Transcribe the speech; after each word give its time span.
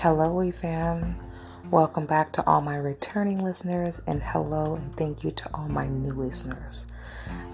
Hello, 0.00 0.32
we 0.32 0.50
fam. 0.50 1.14
Welcome 1.70 2.06
back 2.06 2.32
to 2.32 2.46
all 2.46 2.62
my 2.62 2.76
returning 2.76 3.44
listeners, 3.44 4.00
and 4.06 4.22
hello 4.22 4.76
and 4.76 4.96
thank 4.96 5.22
you 5.22 5.30
to 5.30 5.50
all 5.52 5.68
my 5.68 5.88
new 5.88 6.14
listeners. 6.14 6.86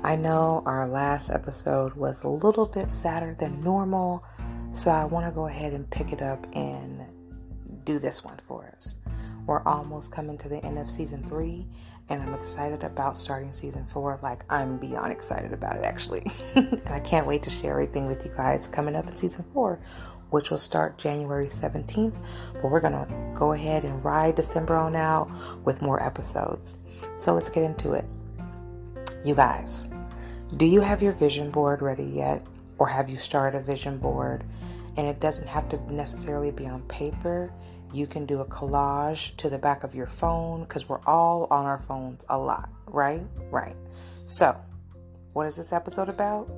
I 0.04 0.14
know 0.14 0.62
our 0.64 0.86
last 0.86 1.28
episode 1.28 1.94
was 1.94 2.22
a 2.22 2.28
little 2.28 2.66
bit 2.66 2.92
sadder 2.92 3.34
than 3.36 3.64
normal, 3.64 4.22
so 4.70 4.92
I 4.92 5.06
want 5.06 5.26
to 5.26 5.32
go 5.32 5.48
ahead 5.48 5.72
and 5.72 5.90
pick 5.90 6.12
it 6.12 6.22
up 6.22 6.46
and 6.54 7.02
do 7.82 7.98
this 7.98 8.22
one 8.22 8.38
for 8.46 8.72
us. 8.76 8.96
We're 9.46 9.64
almost 9.64 10.12
coming 10.12 10.38
to 10.38 10.48
the 10.48 10.64
end 10.64 10.78
of 10.78 10.88
season 10.88 11.26
three, 11.26 11.66
and 12.08 12.22
I'm 12.22 12.34
excited 12.34 12.84
about 12.84 13.18
starting 13.18 13.52
season 13.52 13.86
four. 13.86 14.20
Like, 14.22 14.44
I'm 14.52 14.78
beyond 14.78 15.10
excited 15.10 15.52
about 15.52 15.78
it, 15.78 15.84
actually. 15.84 16.22
and 16.54 16.88
I 16.90 17.00
can't 17.00 17.26
wait 17.26 17.42
to 17.42 17.50
share 17.50 17.72
everything 17.72 18.06
with 18.06 18.24
you 18.24 18.30
guys 18.36 18.68
coming 18.68 18.94
up 18.94 19.08
in 19.08 19.16
season 19.16 19.44
four 19.52 19.80
which 20.30 20.50
will 20.50 20.58
start 20.58 20.98
January 20.98 21.46
17th. 21.46 22.16
But 22.54 22.70
we're 22.70 22.80
going 22.80 22.92
to 22.92 23.08
go 23.34 23.52
ahead 23.52 23.84
and 23.84 24.04
ride 24.04 24.34
December 24.34 24.76
on 24.76 24.96
out 24.96 25.30
with 25.64 25.82
more 25.82 26.02
episodes. 26.04 26.76
So 27.16 27.34
let's 27.34 27.48
get 27.48 27.64
into 27.64 27.92
it. 27.92 28.04
You 29.24 29.34
guys, 29.34 29.88
do 30.56 30.66
you 30.66 30.80
have 30.80 31.02
your 31.02 31.12
vision 31.12 31.50
board 31.50 31.82
ready 31.82 32.04
yet? 32.04 32.46
Or 32.78 32.86
have 32.86 33.08
you 33.08 33.16
started 33.16 33.58
a 33.58 33.62
vision 33.62 33.98
board? 33.98 34.44
And 34.96 35.06
it 35.06 35.20
doesn't 35.20 35.48
have 35.48 35.68
to 35.70 35.92
necessarily 35.92 36.50
be 36.50 36.66
on 36.66 36.82
paper. 36.82 37.52
You 37.92 38.06
can 38.06 38.26
do 38.26 38.40
a 38.40 38.44
collage 38.44 39.36
to 39.36 39.48
the 39.48 39.58
back 39.58 39.84
of 39.84 39.94
your 39.94 40.06
phone 40.06 40.62
because 40.62 40.88
we're 40.88 41.04
all 41.06 41.46
on 41.50 41.64
our 41.64 41.78
phones 41.78 42.24
a 42.28 42.38
lot, 42.38 42.68
right? 42.86 43.22
Right. 43.50 43.76
So, 44.24 44.56
what 45.32 45.46
is 45.46 45.56
this 45.56 45.72
episode 45.72 46.08
about? 46.08 46.50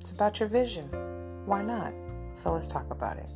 It's 0.00 0.12
about 0.12 0.40
your 0.40 0.48
vision. 0.48 0.88
Why 1.46 1.62
not? 1.62 1.92
So 2.34 2.52
let's 2.52 2.68
talk 2.68 2.90
about 2.90 3.16
it. 3.16 3.26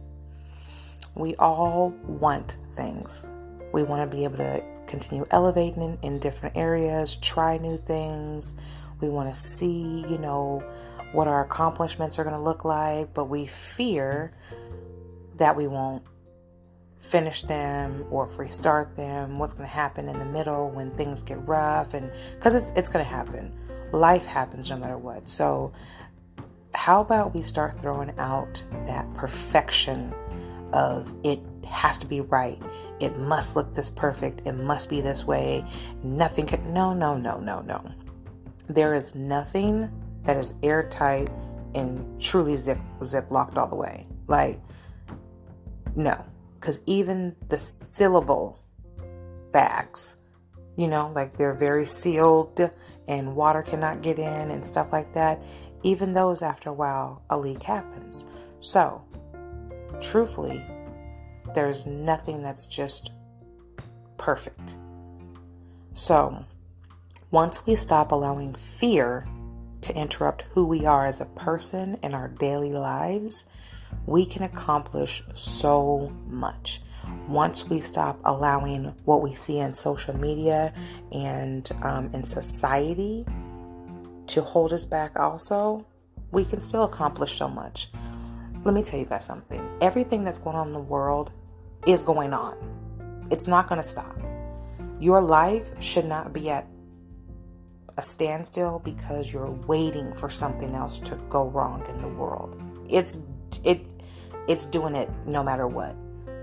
We 1.15 1.35
all 1.37 1.91
want 2.07 2.57
things. 2.77 3.33
We 3.73 3.83
want 3.83 4.09
to 4.09 4.17
be 4.17 4.25
able 4.25 4.39
to 4.39 4.63
continue 4.87 5.25
elevating 5.31 5.99
in, 6.03 6.19
different 6.19 6.57
areas, 6.57 7.17
try 7.17 7.59
new 7.59 7.77
things. 7.77 8.55
We 9.01 9.09
want 9.09 9.33
to 9.33 9.39
see, 9.39 10.05
you 10.09 10.19
know, 10.19 10.63
what 11.13 11.29
our 11.29 11.45
accomplishments 11.45 12.19
are 12.19 12.25
going 12.25 12.37
to 12.37 12.43
look 12.43 12.65
like, 12.65 13.15
but 13.15 13.27
we 13.27 13.47
fear 13.47 14.33
that 15.37 15.57
we 15.57 15.67
won't 15.67 16.03
finish 16.97 17.43
them 17.43 18.05
or 18.11 18.27
if 18.27 18.37
we 18.39 18.49
start 18.49 18.97
them, 18.97 19.39
what's 19.39 19.53
going 19.53 19.69
to 19.69 19.75
happen 19.75 20.09
in 20.09 20.19
the 20.19 20.25
middle 20.25 20.69
when 20.71 20.91
things 20.93 21.23
get 21.23 21.47
rough 21.47 21.95
and 21.95 22.11
because 22.35 22.55
it's 22.55 22.73
it's 22.73 22.89
going 22.89 23.05
to 23.05 23.11
happen. 23.11 23.57
Life 23.93 24.27
happens 24.27 24.69
no 24.69 24.77
matter 24.77 24.99
what. 24.99 25.29
So 25.29 25.73
how 26.79 27.01
about 27.01 27.35
we 27.35 27.43
start 27.43 27.77
throwing 27.77 28.17
out 28.19 28.63
that 28.87 29.13
perfection 29.15 30.15
of 30.73 31.13
it 31.25 31.41
has 31.67 31.99
to 31.99 32.07
be 32.07 32.21
right. 32.21 32.63
It 33.01 33.19
must 33.19 33.57
look 33.57 33.75
this 33.75 33.91
perfect. 33.91 34.47
It 34.47 34.53
must 34.53 34.89
be 34.89 35.01
this 35.01 35.27
way. 35.27 35.65
Nothing 36.05 36.47
can. 36.47 36.73
No, 36.73 36.95
no, 36.95 37.17
no, 37.17 37.41
no, 37.41 37.63
no. 37.63 37.85
There 38.69 38.95
is 38.95 39.17
nothing 39.17 39.91
that 40.23 40.37
is 40.37 40.55
airtight 40.63 41.29
and 41.75 42.21
truly 42.21 42.57
zip 42.57 42.79
zip 43.03 43.27
locked 43.29 43.59
all 43.59 43.67
the 43.67 43.75
way. 43.75 44.07
Like, 44.29 44.61
no, 45.97 46.25
because 46.61 46.81
even 46.87 47.35
the 47.49 47.59
syllable 47.59 48.63
bags, 49.51 50.17
you 50.77 50.87
know, 50.87 51.11
like 51.13 51.37
they're 51.37 51.55
very 51.55 51.87
sealed 51.87 52.61
and 53.09 53.35
water 53.35 53.63
cannot 53.63 54.01
get 54.01 54.21
in 54.21 54.51
and 54.53 54.65
stuff 54.65 54.93
like 54.93 55.13
that 55.15 55.43
even 55.83 56.13
those 56.13 56.43
after 56.43 56.71
a 56.71 56.75
while, 56.75 57.23
a 57.31 57.39
leak 57.39 57.63
happens. 57.63 58.27
So, 58.61 59.03
truthfully, 60.01 60.63
there's 61.55 61.87
nothing 61.87 62.43
that's 62.43 62.67
just 62.67 63.13
perfect. 64.17 64.77
So, 65.95 66.45
once 67.31 67.67
we 67.67 67.75
stop 67.75 68.13
allowing 68.13 68.55
fear 68.55 69.27
to 69.83 69.95
interrupt 69.97 70.43
who 70.51 70.67
we 70.67 70.87
are 70.87 71.07
as 71.07 71.21
a 71.21 71.27
person 71.27 71.99
in 72.03 72.15
our 72.15 72.29
daily 72.29 72.73
lives, 72.73 73.47
we 74.07 74.25
can 74.25 74.43
accomplish 74.43 75.23
so 75.35 76.13
much. 76.27 76.81
Once 77.29 77.69
we 77.69 77.81
stop 77.81 78.19
allowing 78.25 78.87
what 79.05 79.23
we 79.23 79.35
see 79.35 79.59
in 79.59 79.73
social 79.73 80.17
media 80.17 80.73
and 81.13 81.71
um, 81.83 82.11
in 82.13 82.23
society 82.23 83.25
to 84.29 84.43
hold 84.43 84.73
us 84.73 84.85
back 84.85 85.19
also, 85.19 85.87
we 86.31 86.45
can 86.45 86.61
still 86.61 86.85
accomplish 86.85 87.37
so 87.37 87.49
much. 87.49 87.91
Let 88.65 88.75
me 88.75 88.83
tell 88.83 88.99
you 88.99 89.07
guys 89.07 89.25
something. 89.25 89.67
Everything 89.81 90.25
that's 90.25 90.39
going 90.39 90.57
on 90.57 90.69
in 90.69 90.73
the 90.73 90.81
world 90.81 91.33
is 91.87 92.01
going 92.01 92.33
on. 92.33 93.27
It's 93.31 93.47
not 93.47 93.69
going 93.69 93.81
to 93.81 93.87
stop. 93.87 94.19
Your 95.01 95.21
life 95.21 95.71
should 95.81 96.05
not 96.05 96.33
be 96.33 96.51
at 96.51 96.67
a 97.97 98.03
standstill 98.03 98.81
because 98.85 99.33
you're 99.33 99.51
waiting 99.67 100.13
for 100.15 100.31
something 100.31 100.75
else 100.75 100.99
to 101.01 101.17
go 101.29 101.49
wrong 101.49 101.85
in 101.89 102.01
the 102.01 102.09
world. 102.09 102.61
It's 102.89 103.21
it 103.65 103.81
it's 104.47 104.67
doing 104.67 104.95
it 104.95 105.11
no 105.27 105.43
matter 105.43 105.67
what 105.67 105.97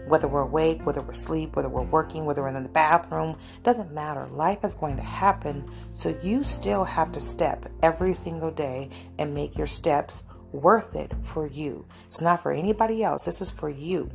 whether 0.07 0.27
we're 0.27 0.41
awake, 0.41 0.85
whether 0.85 1.01
we're 1.01 1.11
asleep, 1.11 1.55
whether 1.55 1.69
we're 1.69 1.83
working, 1.83 2.25
whether 2.25 2.41
we're 2.41 2.49
in 2.49 2.63
the 2.63 2.69
bathroom, 2.69 3.38
doesn't 3.63 3.91
matter. 3.91 4.27
Life 4.27 4.63
is 4.63 4.75
going 4.75 4.97
to 4.97 5.03
happen. 5.03 5.69
So 5.93 6.17
you 6.21 6.43
still 6.43 6.83
have 6.83 7.11
to 7.13 7.19
step 7.19 7.66
every 7.81 8.13
single 8.13 8.51
day 8.51 8.89
and 9.17 9.33
make 9.33 9.57
your 9.57 9.67
steps 9.67 10.23
worth 10.51 10.95
it 10.95 11.11
for 11.23 11.47
you. 11.47 11.85
It's 12.07 12.21
not 12.21 12.41
for 12.41 12.51
anybody 12.51 13.03
else. 13.03 13.25
This 13.25 13.41
is 13.41 13.49
for 13.49 13.69
you. 13.69 14.09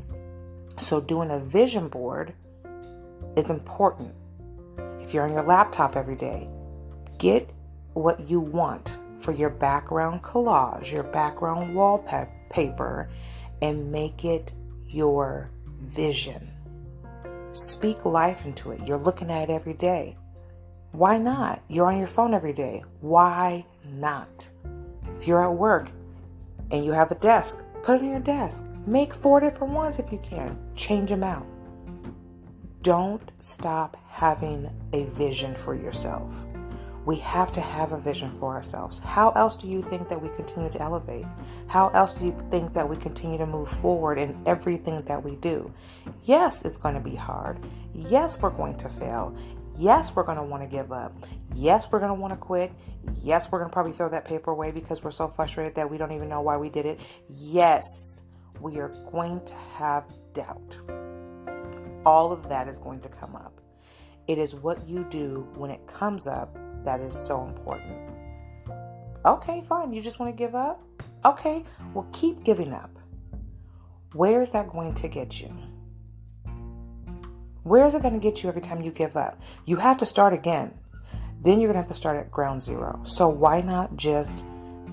So 0.79 1.01
doing 1.01 1.31
a 1.31 1.41
vision 1.41 1.89
board 1.89 2.35
is 3.37 3.51
important. 3.51 4.15
If 5.01 5.13
you're 5.13 5.25
on 5.25 5.33
your 5.33 5.43
laptop 5.43 5.97
every 5.97 6.17
day, 6.17 6.49
get 7.19 7.51
what 7.93 8.29
you 8.29 8.41
want 8.41 8.99
for 9.19 9.33
your 9.33 9.51
background 9.51 10.23
collage, 10.23 10.93
your 10.93 11.03
background 11.03 11.75
wallpaper, 11.75 13.09
and 13.61 13.93
make 13.93 14.25
it 14.25 14.53
your 14.87 15.51
vision. 15.81 16.51
Speak 17.53 18.05
life 18.05 18.45
into 18.45 18.71
it. 18.71 18.87
You're 18.87 18.99
looking 18.99 19.31
at 19.31 19.51
it 19.51 19.53
every 19.53 19.75
day. 19.75 20.17
Why 20.93 21.19
not? 21.19 21.63
You're 21.69 21.87
on 21.87 21.99
your 21.99 22.07
phone 22.07 22.35
every 22.35 22.53
day. 22.53 22.83
Why 23.01 23.65
not? 23.93 24.49
If 25.17 25.27
you're 25.27 25.45
at 25.45 25.57
work 25.57 25.91
and 26.71 26.85
you 26.85 26.93
have 26.93 27.11
a 27.11 27.17
desk, 27.17 27.65
put 27.83 27.97
it 27.97 28.03
on 28.03 28.11
your 28.11 28.21
desk. 28.21 28.65
Make 28.87 29.15
four 29.15 29.41
different 29.41 29.73
ones 29.73 29.99
if 29.99 30.11
you 30.11 30.19
can. 30.19 30.59
Change 30.75 31.11
them 31.11 31.23
out. 31.23 31.47
Don't 32.83 33.31
stop 33.41 33.97
having 34.09 34.71
a 34.93 35.05
vision 35.05 35.55
for 35.55 35.75
yourself. 35.75 36.33
We 37.07 37.17
have 37.17 37.51
to 37.53 37.61
have 37.61 37.93
a 37.93 37.99
vision 37.99 38.31
for 38.31 38.55
ourselves. 38.55 38.99
How 38.99 39.31
else 39.31 39.57
do 39.57 39.67
you 39.67 39.81
think 39.81 40.09
that 40.09 40.21
we 40.21 40.29
continue 40.31 40.71
to 40.71 40.83
elevate? 40.83 41.25
How 41.67 41.89
else 41.89 42.13
do 42.13 42.27
you 42.27 42.37
think 42.51 42.75
that 42.75 42.89
we 42.89 42.97
continue 42.97 43.39
to 43.39 43.47
move 43.47 43.69
forward 43.69 44.19
in 44.19 44.39
everything 44.47 45.03
that 45.03 45.23
we 45.23 45.37
do? 45.37 45.73
Yes, 46.25 46.65
it's 46.65 46.77
going 46.77 46.95
to 46.95 47.01
be 47.01 47.17
hard. 47.17 47.59
Yes, 47.95 48.39
we're 48.41 48.51
going 48.51 48.77
to 48.77 48.89
fail. 48.89 49.35
Yes, 49.79 50.15
we're 50.15 50.25
going 50.25 50.37
to 50.37 50.43
want 50.43 50.63
to 50.63 50.69
give 50.69 50.93
up. 50.93 51.13
Yes, 51.55 51.91
we're 51.91 52.01
going 52.01 52.15
to 52.15 52.21
want 52.21 52.35
to 52.35 52.37
quit. 52.37 52.71
Yes, 53.23 53.51
we're 53.51 53.61
going 53.61 53.71
to 53.71 53.73
probably 53.73 53.93
throw 53.93 54.11
that 54.11 54.27
paper 54.27 54.51
away 54.51 54.71
because 54.71 55.03
we're 55.03 55.11
so 55.11 55.29
frustrated 55.29 55.77
that 55.77 55.91
we 55.91 55.97
don't 55.97 56.13
even 56.13 56.29
know 56.29 56.43
why 56.43 56.59
we 56.59 56.69
did 56.69 56.85
it. 56.85 57.01
Yes, 57.29 57.83
we 58.61 58.79
are 58.79 58.93
going 59.11 59.43
to 59.47 59.55
have 59.55 60.05
doubt. 60.35 60.77
All 62.05 62.31
of 62.31 62.49
that 62.51 62.69
is 62.69 62.79
going 62.79 63.01
to 63.01 63.09
come 63.09 63.35
up. 63.35 63.59
It 64.29 64.39
is 64.39 64.55
what 64.55 64.87
you 64.87 65.07
do 65.11 65.49
when 65.55 65.71
it 65.71 65.87
comes 65.87 66.27
up 66.27 66.57
that 66.85 67.01
is 67.01 67.15
so 67.15 67.45
important. 67.45 67.97
Okay, 69.25 69.61
fine. 69.63 69.93
You 69.93 70.01
just 70.01 70.19
want 70.19 70.35
to 70.35 70.37
give 70.37 70.55
up? 70.55 70.83
Okay, 71.25 71.65
well, 71.93 72.09
keep 72.13 72.43
giving 72.43 72.73
up. 72.73 72.99
Where 74.13 74.41
is 74.41 74.53
that 74.53 74.71
going 74.71 74.95
to 74.95 75.09
get 75.09 75.41
you? 75.41 75.55
Where 77.63 77.85
is 77.85 77.95
it 77.95 78.03
going 78.03 78.15
to 78.15 78.21
get 78.21 78.43
you 78.43 78.49
every 78.49 78.63
time 78.63 78.81
you 78.81 78.91
give 78.91 79.17
up? 79.17 79.41
You 79.67 79.77
have 79.77 79.99
to 79.99 80.07
start 80.07 80.33
again. 80.33 80.73
Then 81.43 81.61
you're 81.61 81.69
going 81.69 81.75
to 81.75 81.81
have 81.81 81.89
to 81.89 81.95
start 81.95 82.17
at 82.17 82.31
ground 82.31 82.63
zero. 82.63 83.01
So 83.05 83.29
why 83.29 83.61
not 83.61 83.97
just 83.97 84.47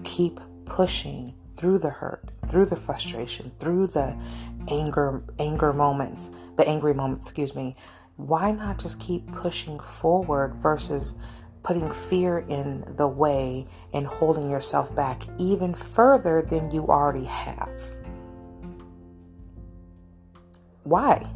keep 0.04 0.40
pushing 0.66 1.34
through 1.54 1.80
the 1.80 1.90
hurt, 1.90 2.32
through 2.48 2.66
the 2.66 2.76
frustration, 2.76 3.52
through 3.60 3.88
the 3.88 4.16
anger 4.70 5.24
anger 5.40 5.74
moments, 5.74 6.30
the 6.56 6.68
angry 6.68 6.94
moments, 6.94 7.28
excuse 7.28 7.56
me. 7.56 7.76
Why 8.18 8.52
not 8.52 8.80
just 8.80 9.00
keep 9.00 9.32
pushing 9.32 9.80
forward 9.80 10.56
versus 10.56 11.16
putting 11.68 11.92
fear 11.92 12.38
in 12.48 12.82
the 12.96 13.06
way 13.06 13.68
and 13.92 14.08
holding 14.08 14.50
yourself 14.50 14.96
back 14.96 15.24
even 15.38 15.74
further 15.74 16.42
than 16.42 16.72
you 16.72 16.88
already 16.88 17.26
have. 17.26 17.82
Why? 20.84 21.30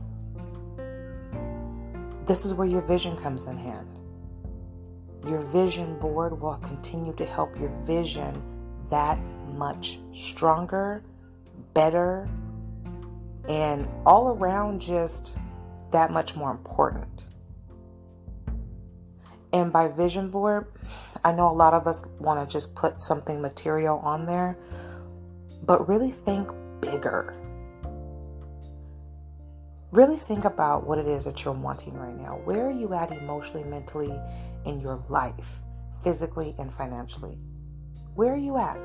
This 2.25 2.45
is 2.45 2.53
where 2.53 2.65
your 2.65 2.79
vision 2.79 3.17
comes 3.17 3.43
in 3.43 3.57
hand. 3.57 3.89
Your 5.27 5.39
vision 5.39 5.99
board 5.99 6.39
will 6.39 6.55
continue 6.59 7.13
to 7.15 7.25
help 7.25 7.59
your 7.59 7.69
vision 7.83 8.33
that 8.89 9.19
much 9.57 9.99
stronger, 10.13 11.03
better, 11.73 12.29
and 13.49 13.85
all 14.05 14.29
around 14.29 14.79
just 14.79 15.37
that 15.91 16.09
much 16.09 16.37
more 16.37 16.51
important. 16.51 17.25
And 19.53 19.71
by 19.71 19.87
vision 19.89 20.29
board, 20.29 20.67
I 21.23 21.33
know 21.33 21.49
a 21.49 21.53
lot 21.53 21.73
of 21.73 21.87
us 21.87 22.01
want 22.19 22.39
to 22.47 22.51
just 22.51 22.73
put 22.73 22.99
something 23.01 23.41
material 23.41 23.99
on 23.99 24.25
there, 24.25 24.57
but 25.63 25.87
really 25.87 26.11
think 26.11 26.49
bigger. 26.79 27.35
Really 29.91 30.17
think 30.17 30.45
about 30.45 30.87
what 30.87 30.97
it 30.97 31.07
is 31.07 31.25
that 31.25 31.43
you're 31.43 31.53
wanting 31.53 31.93
right 31.95 32.15
now. 32.15 32.39
Where 32.45 32.65
are 32.65 32.71
you 32.71 32.93
at 32.93 33.11
emotionally, 33.11 33.67
mentally 33.67 34.17
in 34.65 34.79
your 34.79 35.03
life, 35.09 35.59
physically, 36.01 36.55
and 36.57 36.73
financially? 36.73 37.37
Where 38.15 38.33
are 38.33 38.37
you 38.37 38.57
at? 38.57 38.79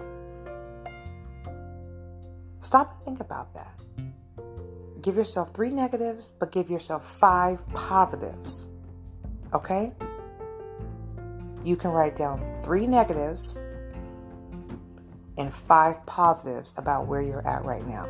Stop 2.58 2.90
and 2.90 3.04
think 3.04 3.20
about 3.20 3.54
that. 3.54 3.80
Give 5.00 5.14
yourself 5.14 5.54
three 5.54 5.70
negatives, 5.70 6.32
but 6.40 6.50
give 6.50 6.68
yourself 6.68 7.08
five 7.08 7.64
positives. 7.72 8.68
Okay? 9.54 9.92
You 11.66 11.74
can 11.74 11.90
write 11.90 12.14
down 12.14 12.60
three 12.62 12.86
negatives 12.86 13.56
and 15.36 15.52
five 15.52 16.06
positives 16.06 16.72
about 16.76 17.08
where 17.08 17.20
you're 17.20 17.44
at 17.44 17.64
right 17.64 17.84
now. 17.84 18.08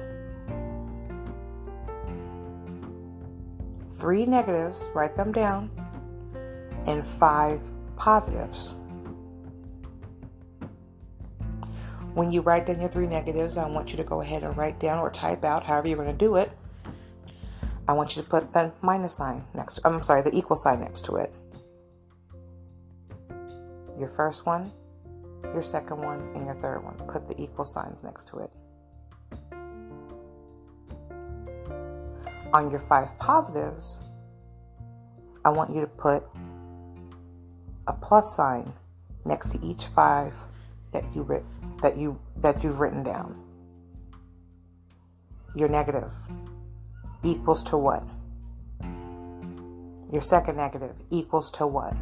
Three 3.93 4.27
negatives, 4.27 4.91
write 4.95 5.15
them 5.15 5.33
down, 5.33 5.71
and 6.85 7.03
five 7.03 7.63
positives. 7.97 8.75
When 12.13 12.31
you 12.31 12.43
write 12.43 12.67
down 12.67 12.79
your 12.79 12.91
three 12.91 13.07
negatives, 13.07 13.57
I 13.57 13.67
want 13.71 13.91
you 13.91 13.97
to 13.97 14.05
go 14.05 14.21
ahead 14.21 14.43
and 14.43 14.55
write 14.55 14.79
down 14.79 14.99
or 14.99 15.09
type 15.11 15.47
out, 15.47 15.65
however 15.65 15.89
you're 15.89 15.97
going 15.97 16.13
to 16.13 16.25
do 16.25 16.37
it. 16.37 16.53
I 17.89 17.95
want 17.95 18.17
you 18.17 18.23
to 18.23 18.29
put 18.29 18.53
the 18.53 18.75
minus 18.83 19.17
sign 19.17 19.45
next. 19.55 19.81
I'm 19.83 20.05
sorry, 20.05 20.21
the 20.21 20.37
equal 20.37 20.57
sign 20.57 20.81
next 20.81 21.07
to 21.07 21.17
it. 21.17 21.35
Your 23.99 24.09
first 24.09 24.45
one, 24.45 24.71
your 25.43 25.63
second 25.63 26.03
one, 26.03 26.21
and 26.35 26.47
your 26.47 26.55
third 26.57 26.85
one. 26.85 26.95
Put 27.09 27.29
the 27.29 27.41
equal 27.41 27.65
signs 27.65 28.03
next 28.03 28.29
to 28.29 28.39
it. 28.39 28.51
On 32.53 32.71
your 32.71 32.81
five 32.81 33.19
positives, 33.19 33.99
I 35.45 35.51
want 35.51 35.75
you 35.75 35.81
to 35.81 35.87
put 35.87 36.25
a 37.87 37.93
plus 37.93 38.37
sign 38.37 38.73
next 39.25 39.51
to 39.53 39.67
each 39.67 39.85
five 39.87 40.35
that 40.93 41.05
you 41.15 41.23
writ- 41.23 41.45
that 41.83 41.97
you 41.97 42.19
that 42.39 42.63
you've 42.63 42.81
written 42.81 43.03
down. 43.03 43.43
Your 45.55 45.69
negative 45.69 46.13
equals 47.23 47.63
to 47.65 47.77
what? 47.77 48.03
Your 50.13 50.23
second 50.23 50.57
negative 50.57 50.95
equals 51.11 51.51
to 51.53 51.67
what? 51.67 51.95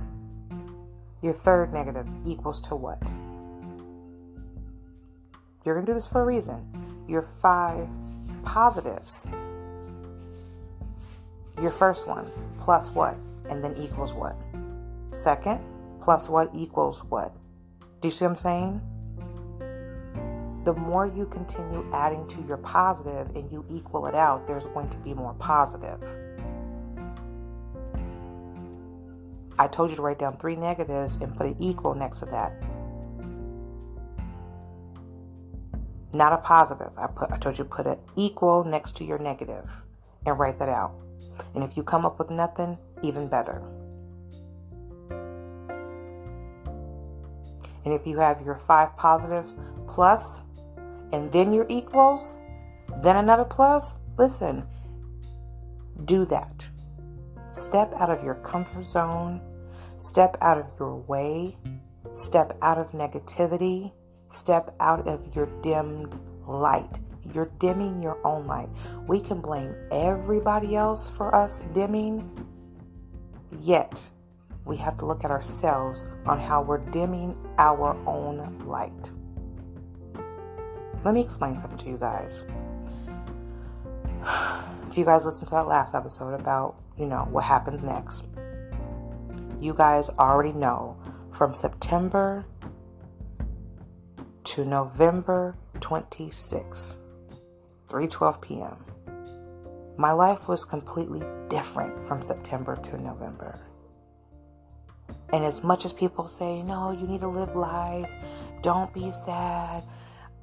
Your 1.25 1.33
third 1.33 1.73
negative 1.73 2.07
equals 2.27 2.61
to 2.69 2.77
what? 2.77 3.03
You're 5.65 5.75
going 5.75 5.87
to 5.87 5.91
do 5.91 5.95
this 5.95 6.07
for 6.07 6.21
a 6.21 6.25
reason. 6.27 6.63
Your 7.09 7.23
five 7.41 7.89
positives. 8.45 9.27
Your 11.63 11.71
first 11.71 12.07
one 12.07 12.31
plus 12.61 12.91
what? 12.91 13.17
And 13.49 13.65
then 13.65 13.75
equals 13.79 14.13
what? 14.13 14.37
Second 15.13 15.61
plus 16.03 16.29
what 16.29 16.51
equals 16.55 17.03
what? 17.05 17.35
Do 18.03 18.09
you 18.09 18.13
see 18.13 18.27
what 18.27 18.33
I'm 18.33 18.37
saying? 18.37 18.81
the 20.65 20.75
more 20.75 21.07
you 21.07 21.27
continue 21.27 21.87
adding 21.93 22.27
to 22.27 22.43
your 22.49 22.57
positive 22.57 23.29
and 23.37 23.51
you 23.53 23.65
equal 23.71 24.07
it 24.07 24.15
out, 24.15 24.47
there's 24.47 24.65
going 24.67 24.89
to 24.89 24.97
be 24.99 25.13
more 25.13 25.35
positive. 25.35 26.01
I 29.59 29.69
told 29.69 29.91
you 29.91 29.97
to 29.97 30.03
write 30.03 30.19
down 30.19 30.37
three 30.37 30.57
negatives 30.57 31.17
and 31.17 31.37
put 31.37 31.47
an 31.47 31.57
equal 31.61 31.95
next 31.95 32.21
to 32.21 32.27
that. 32.27 32.53
Not 36.13 36.33
a 36.33 36.39
positive. 36.39 36.91
I 36.97 37.07
put 37.09 37.31
I 37.33 37.39
told 37.39 37.59
you 37.59 37.65
to 37.65 37.71
put 37.71 37.87
an 37.87 37.99
equal 38.17 38.65
next 38.65 38.97
to 38.99 39.05
your 39.05 39.19
negative 39.19 39.71
and 40.27 40.39
write 40.39 40.59
that 40.59 40.69
out. 40.69 40.95
And 41.55 41.65
if 41.65 41.77
you 41.77 41.83
come 41.83 42.05
up 42.07 42.19
with 42.19 42.31
nothing, 42.31 42.79
even 43.03 43.29
better. 43.29 43.63
And 47.85 47.93
if 47.93 48.07
you 48.07 48.19
have 48.19 48.41
your 48.43 48.57
five 48.57 48.97
positives 48.97 49.57
plus 49.87 50.45
and 51.13 51.31
then 51.33 51.53
your 51.53 51.67
equals, 51.69 52.39
then 53.03 53.17
another 53.17 53.45
plus, 53.45 53.99
listen, 54.17 54.67
do 56.05 56.25
that. 56.27 56.69
Step 57.55 57.95
out 58.01 58.11
of 58.11 58.25
your 58.25 58.35
comfort 58.35 58.85
zone, 58.85 59.41
step 59.97 60.37
out 60.41 60.59
of 60.59 60.67
your 60.77 60.97
way, 60.97 61.57
step 62.13 62.59
out 62.63 62.79
of 62.79 62.91
negativity, 62.91 63.93
step 64.29 64.75
out 64.81 65.07
of 65.07 65.37
your 65.37 65.47
dimmed 65.63 66.19
light. 66.49 66.99
You're 67.33 67.53
dimming 67.61 68.03
your 68.03 68.19
own 68.27 68.49
light. 68.49 68.69
We 69.07 69.21
can 69.21 69.41
blame 69.41 69.73
everybody 69.93 70.75
else 70.75 71.09
for 71.11 71.33
us 71.33 71.63
dimming, 71.73 72.29
yet 73.61 74.03
we 74.65 74.77
have 74.79 74.99
to 74.99 75.07
look 75.07 75.23
at 75.25 75.31
ourselves 75.31 76.05
on 76.27 76.41
how 76.41 76.61
we're 76.61 76.85
dimming 76.91 77.37
our 77.59 77.97
own 78.09 78.67
light. 78.67 79.13
Let 81.05 81.15
me 81.15 81.21
explain 81.21 81.61
something 81.61 81.79
to 81.79 81.89
you 81.89 81.99
guys. 81.99 82.43
If 84.95 84.99
you 84.99 85.05
guys 85.05 85.25
listened 85.25 85.49
to 85.49 85.55
that 85.55 85.67
last 85.67 85.93
episode 85.93 86.41
about, 86.41 86.77
you 86.97 87.07
know, 87.07 87.27
what 87.29 87.43
happens 87.43 87.83
next, 87.83 88.27
you 89.61 89.75
guys 89.75 90.09
already 90.09 90.53
know 90.53 90.97
from 91.33 91.53
September 91.53 92.45
to 94.45 94.65
November 94.65 95.57
26, 95.81 96.95
3:12 97.89 98.41
p.m. 98.41 98.77
My 99.97 100.13
life 100.13 100.47
was 100.47 100.65
completely 100.65 101.25
different 101.49 102.07
from 102.07 102.23
September 102.23 102.77
to 102.77 102.97
November. 102.97 103.59
And 105.33 105.45
as 105.45 105.65
much 105.65 105.85
as 105.85 105.93
people 105.93 106.29
say, 106.29 106.63
no, 106.63 106.93
you 106.93 107.09
need 107.09 107.23
to 107.23 107.29
live 107.29 107.57
life, 107.57 108.09
don't 108.63 108.95
be 108.95 109.11
sad, 109.11 109.83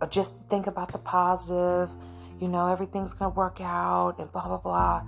just 0.09 0.35
think 0.49 0.67
about 0.67 0.91
the 0.91 0.97
positive, 0.97 1.89
you 2.41 2.47
know, 2.47 2.67
everything's 2.67 3.13
going 3.13 3.31
to 3.31 3.37
work 3.37 3.61
out 3.61 4.15
and 4.17 4.29
blah, 4.31 4.47
blah, 4.47 4.57
blah. 4.57 5.03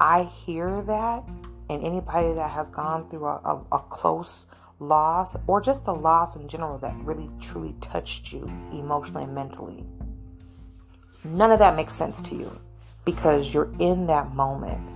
I 0.00 0.24
hear 0.24 0.82
that. 0.82 1.22
And 1.68 1.84
anybody 1.84 2.32
that 2.32 2.50
has 2.50 2.70
gone 2.70 3.08
through 3.10 3.26
a, 3.26 3.36
a, 3.44 3.76
a 3.76 3.78
close 3.78 4.46
loss 4.80 5.36
or 5.46 5.60
just 5.60 5.86
a 5.86 5.92
loss 5.92 6.34
in 6.34 6.48
general 6.48 6.78
that 6.78 6.94
really 7.04 7.30
truly 7.40 7.74
touched 7.80 8.32
you 8.32 8.44
emotionally 8.72 9.24
and 9.24 9.34
mentally, 9.34 9.84
none 11.24 11.52
of 11.52 11.58
that 11.58 11.76
makes 11.76 11.94
sense 11.94 12.20
to 12.22 12.34
you 12.34 12.60
because 13.04 13.52
you're 13.52 13.72
in 13.78 14.06
that 14.06 14.34
moment. 14.34 14.90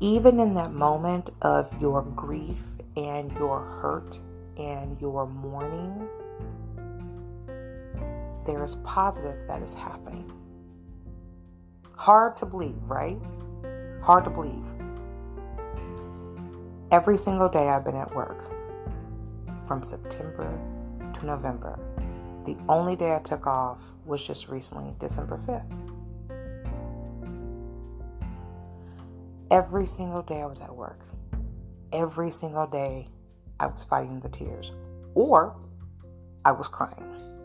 Even 0.00 0.38
in 0.38 0.54
that 0.54 0.72
moment 0.72 1.30
of 1.42 1.68
your 1.80 2.02
grief 2.02 2.58
and 2.96 3.32
your 3.32 3.60
hurt 3.80 4.18
and 4.58 5.00
your 5.00 5.26
mourning, 5.26 6.08
there 8.48 8.64
is 8.64 8.76
positive 8.76 9.46
that 9.46 9.62
is 9.62 9.74
happening. 9.74 10.32
Hard 11.96 12.34
to 12.38 12.46
believe, 12.46 12.82
right? 12.84 13.18
Hard 14.02 14.24
to 14.24 14.30
believe. 14.30 14.64
Every 16.90 17.18
single 17.18 17.50
day 17.50 17.68
I've 17.68 17.84
been 17.84 17.94
at 17.94 18.14
work 18.16 18.50
from 19.66 19.82
September 19.82 20.58
to 21.18 21.26
November. 21.26 21.78
The 22.46 22.56
only 22.70 22.96
day 22.96 23.14
I 23.14 23.18
took 23.18 23.46
off 23.46 23.80
was 24.06 24.24
just 24.24 24.48
recently, 24.48 24.94
December 24.98 25.38
5th. 25.46 25.70
Every 29.50 29.84
single 29.84 30.22
day 30.22 30.40
I 30.40 30.46
was 30.46 30.62
at 30.62 30.74
work. 30.74 31.02
Every 31.92 32.30
single 32.30 32.66
day 32.66 33.08
I 33.60 33.66
was 33.66 33.84
fighting 33.84 34.20
the 34.20 34.30
tears 34.30 34.72
or 35.14 35.54
I 36.46 36.52
was 36.52 36.66
crying 36.66 37.37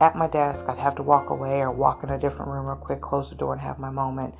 at 0.00 0.16
my 0.16 0.28
desk. 0.28 0.66
I'd 0.68 0.78
have 0.78 0.96
to 0.96 1.02
walk 1.02 1.30
away 1.30 1.60
or 1.60 1.70
walk 1.70 2.02
in 2.04 2.10
a 2.10 2.18
different 2.18 2.50
room 2.50 2.66
real 2.66 2.76
quick, 2.76 3.00
close 3.00 3.30
the 3.30 3.36
door, 3.36 3.52
and 3.52 3.60
have 3.60 3.78
my 3.78 3.90
moment. 3.90 4.34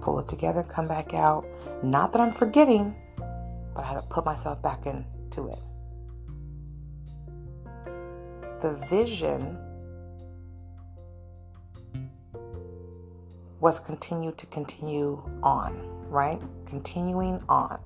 Pull 0.00 0.18
it 0.20 0.28
together, 0.28 0.62
come 0.62 0.86
back 0.86 1.14
out. 1.14 1.46
Not 1.82 2.12
that 2.12 2.20
I'm 2.20 2.32
forgetting, 2.32 2.94
but 3.74 3.84
I 3.84 3.88
had 3.88 3.94
to 3.94 4.02
put 4.02 4.24
myself 4.24 4.60
back 4.60 4.86
into 4.86 5.48
it. 5.48 5.58
The 8.60 8.72
vision 8.88 9.58
was 13.60 13.80
continue 13.80 14.32
to 14.32 14.46
continue 14.46 15.22
on, 15.42 15.80
right? 16.10 16.40
Continuing 16.66 17.42
on. 17.48 17.80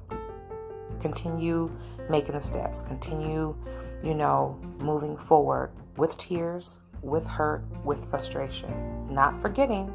Continue 1.00 1.71
making 2.11 2.33
the 2.33 2.40
steps. 2.40 2.81
Continue, 2.83 3.55
you 4.02 4.14
know, 4.14 4.59
moving 4.81 5.17
forward 5.17 5.71
with 5.97 6.17
tears, 6.19 6.76
with 7.02 7.26
hurt, 7.26 7.64
with 7.85 8.09
frustration, 8.11 9.12
not 9.12 9.40
forgetting, 9.40 9.93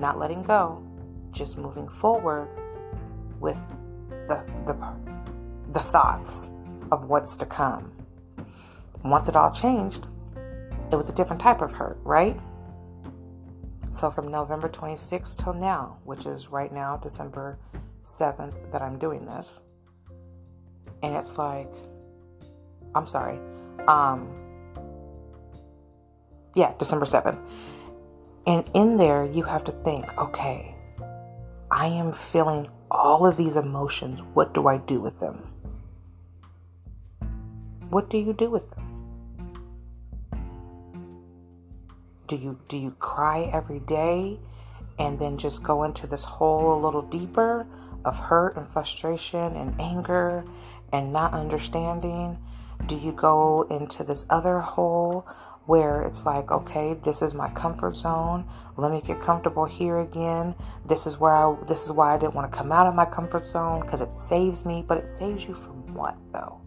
not 0.00 0.18
letting 0.18 0.42
go, 0.42 0.82
just 1.32 1.58
moving 1.58 1.88
forward 1.88 2.48
with 3.40 3.58
the, 4.28 4.44
the, 4.66 4.76
the 5.72 5.80
thoughts 5.80 6.50
of 6.92 7.08
what's 7.08 7.36
to 7.36 7.46
come. 7.46 7.92
Once 9.04 9.28
it 9.28 9.36
all 9.36 9.50
changed, 9.50 10.06
it 10.90 10.96
was 10.96 11.08
a 11.08 11.12
different 11.12 11.42
type 11.42 11.60
of 11.60 11.72
hurt, 11.72 11.98
right? 12.04 12.38
So 13.90 14.10
from 14.10 14.28
November 14.28 14.68
26th 14.68 15.42
till 15.42 15.54
now, 15.54 15.98
which 16.04 16.26
is 16.26 16.48
right 16.48 16.72
now, 16.72 16.96
December 16.96 17.58
7th, 18.02 18.72
that 18.72 18.82
I'm 18.82 18.98
doing 18.98 19.24
this. 19.24 19.60
And 21.02 21.14
it's 21.16 21.38
like, 21.38 21.70
I'm 22.94 23.06
sorry. 23.06 23.38
Um, 23.86 24.43
yeah, 26.54 26.72
December 26.78 27.06
7th. 27.06 27.38
And 28.46 28.68
in 28.74 28.96
there, 28.96 29.24
you 29.24 29.42
have 29.42 29.64
to 29.64 29.72
think, 29.72 30.16
okay, 30.18 30.74
I 31.70 31.86
am 31.86 32.12
feeling 32.12 32.68
all 32.90 33.26
of 33.26 33.36
these 33.36 33.56
emotions. 33.56 34.20
What 34.34 34.54
do 34.54 34.68
I 34.68 34.78
do 34.78 35.00
with 35.00 35.18
them? 35.18 35.42
What 37.90 38.10
do 38.10 38.18
you 38.18 38.32
do 38.32 38.50
with 38.50 38.70
them? 38.70 38.84
Do 42.26 42.36
you 42.36 42.58
do 42.68 42.76
you 42.76 42.90
cry 42.92 43.50
every 43.52 43.80
day 43.80 44.38
and 44.98 45.18
then 45.18 45.36
just 45.36 45.62
go 45.62 45.84
into 45.84 46.06
this 46.06 46.24
hole 46.24 46.74
a 46.74 46.80
little 46.80 47.02
deeper 47.02 47.66
of 48.04 48.16
hurt 48.16 48.56
and 48.56 48.66
frustration 48.68 49.56
and 49.56 49.78
anger 49.80 50.44
and 50.92 51.12
not 51.12 51.34
understanding? 51.34 52.38
Do 52.86 52.96
you 52.96 53.12
go 53.12 53.66
into 53.70 54.04
this 54.04 54.24
other 54.30 54.60
hole 54.60 55.26
where 55.66 56.02
it's 56.02 56.26
like, 56.26 56.50
okay, 56.50 56.94
this 57.04 57.22
is 57.22 57.32
my 57.34 57.48
comfort 57.50 57.96
zone. 57.96 58.46
Let 58.76 58.92
me 58.92 59.00
get 59.00 59.22
comfortable 59.22 59.64
here 59.64 60.00
again. 60.00 60.54
This 60.86 61.06
is 61.06 61.18
where 61.18 61.34
I 61.34 61.56
this 61.66 61.84
is 61.84 61.90
why 61.90 62.14
I 62.14 62.18
didn't 62.18 62.34
want 62.34 62.50
to 62.50 62.56
come 62.56 62.70
out 62.70 62.86
of 62.86 62.94
my 62.94 63.06
comfort 63.06 63.46
zone 63.46 63.80
because 63.80 64.00
it 64.00 64.16
saves 64.16 64.64
me, 64.64 64.84
but 64.86 64.98
it 64.98 65.10
saves 65.10 65.44
you 65.44 65.54
from 65.54 65.94
what 65.94 66.16
though? 66.32 66.60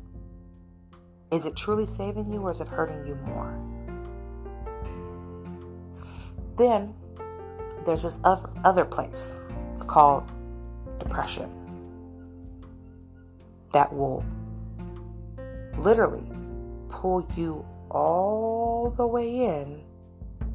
Is 1.31 1.45
it 1.45 1.55
truly 1.55 1.85
saving 1.85 2.31
you 2.31 2.41
or 2.41 2.51
is 2.51 2.61
it 2.61 2.67
hurting 2.67 3.05
you 3.05 3.15
more? 3.15 3.59
Then 6.57 6.95
there's 7.85 8.03
this 8.03 8.17
other 8.23 8.85
place. 8.85 9.35
It's 9.75 9.83
called 9.83 10.31
depression. 10.97 11.51
That 13.73 13.93
will 13.93 14.25
literally 15.77 16.31
pull 16.89 17.27
you 17.35 17.63
all 17.89 18.93
the 18.95 19.07
way 19.07 19.45
in 19.45 19.83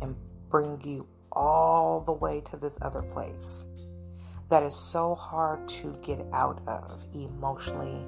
and 0.01 0.15
bring 0.51 0.81
you 0.85 1.07
all 1.31 2.01
the 2.01 2.13
way 2.13 2.41
to 2.43 2.57
this 2.57 2.77
other 2.83 3.03
place 3.03 3.65
that 4.53 4.63
is 4.63 4.77
so 4.77 5.15
hard 5.15 5.67
to 5.67 5.97
get 6.03 6.21
out 6.35 6.61
of 6.67 7.03
emotionally, 7.15 8.05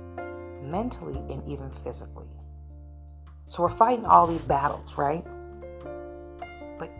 mentally, 0.62 1.16
and 1.32 1.42
even 1.48 1.70
physically. 1.82 2.28
So 3.48 3.62
we're 3.62 3.70
fighting 3.70 4.04
all 4.04 4.26
these 4.26 4.44
battles, 4.44 4.98
right? 4.98 5.24
But 6.78 6.90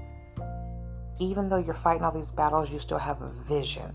even 1.20 1.50
though 1.50 1.58
you're 1.58 1.74
fighting 1.74 2.04
all 2.04 2.12
these 2.12 2.30
battles, 2.30 2.70
you 2.70 2.78
still 2.78 2.98
have 2.98 3.20
a 3.20 3.28
vision. 3.46 3.92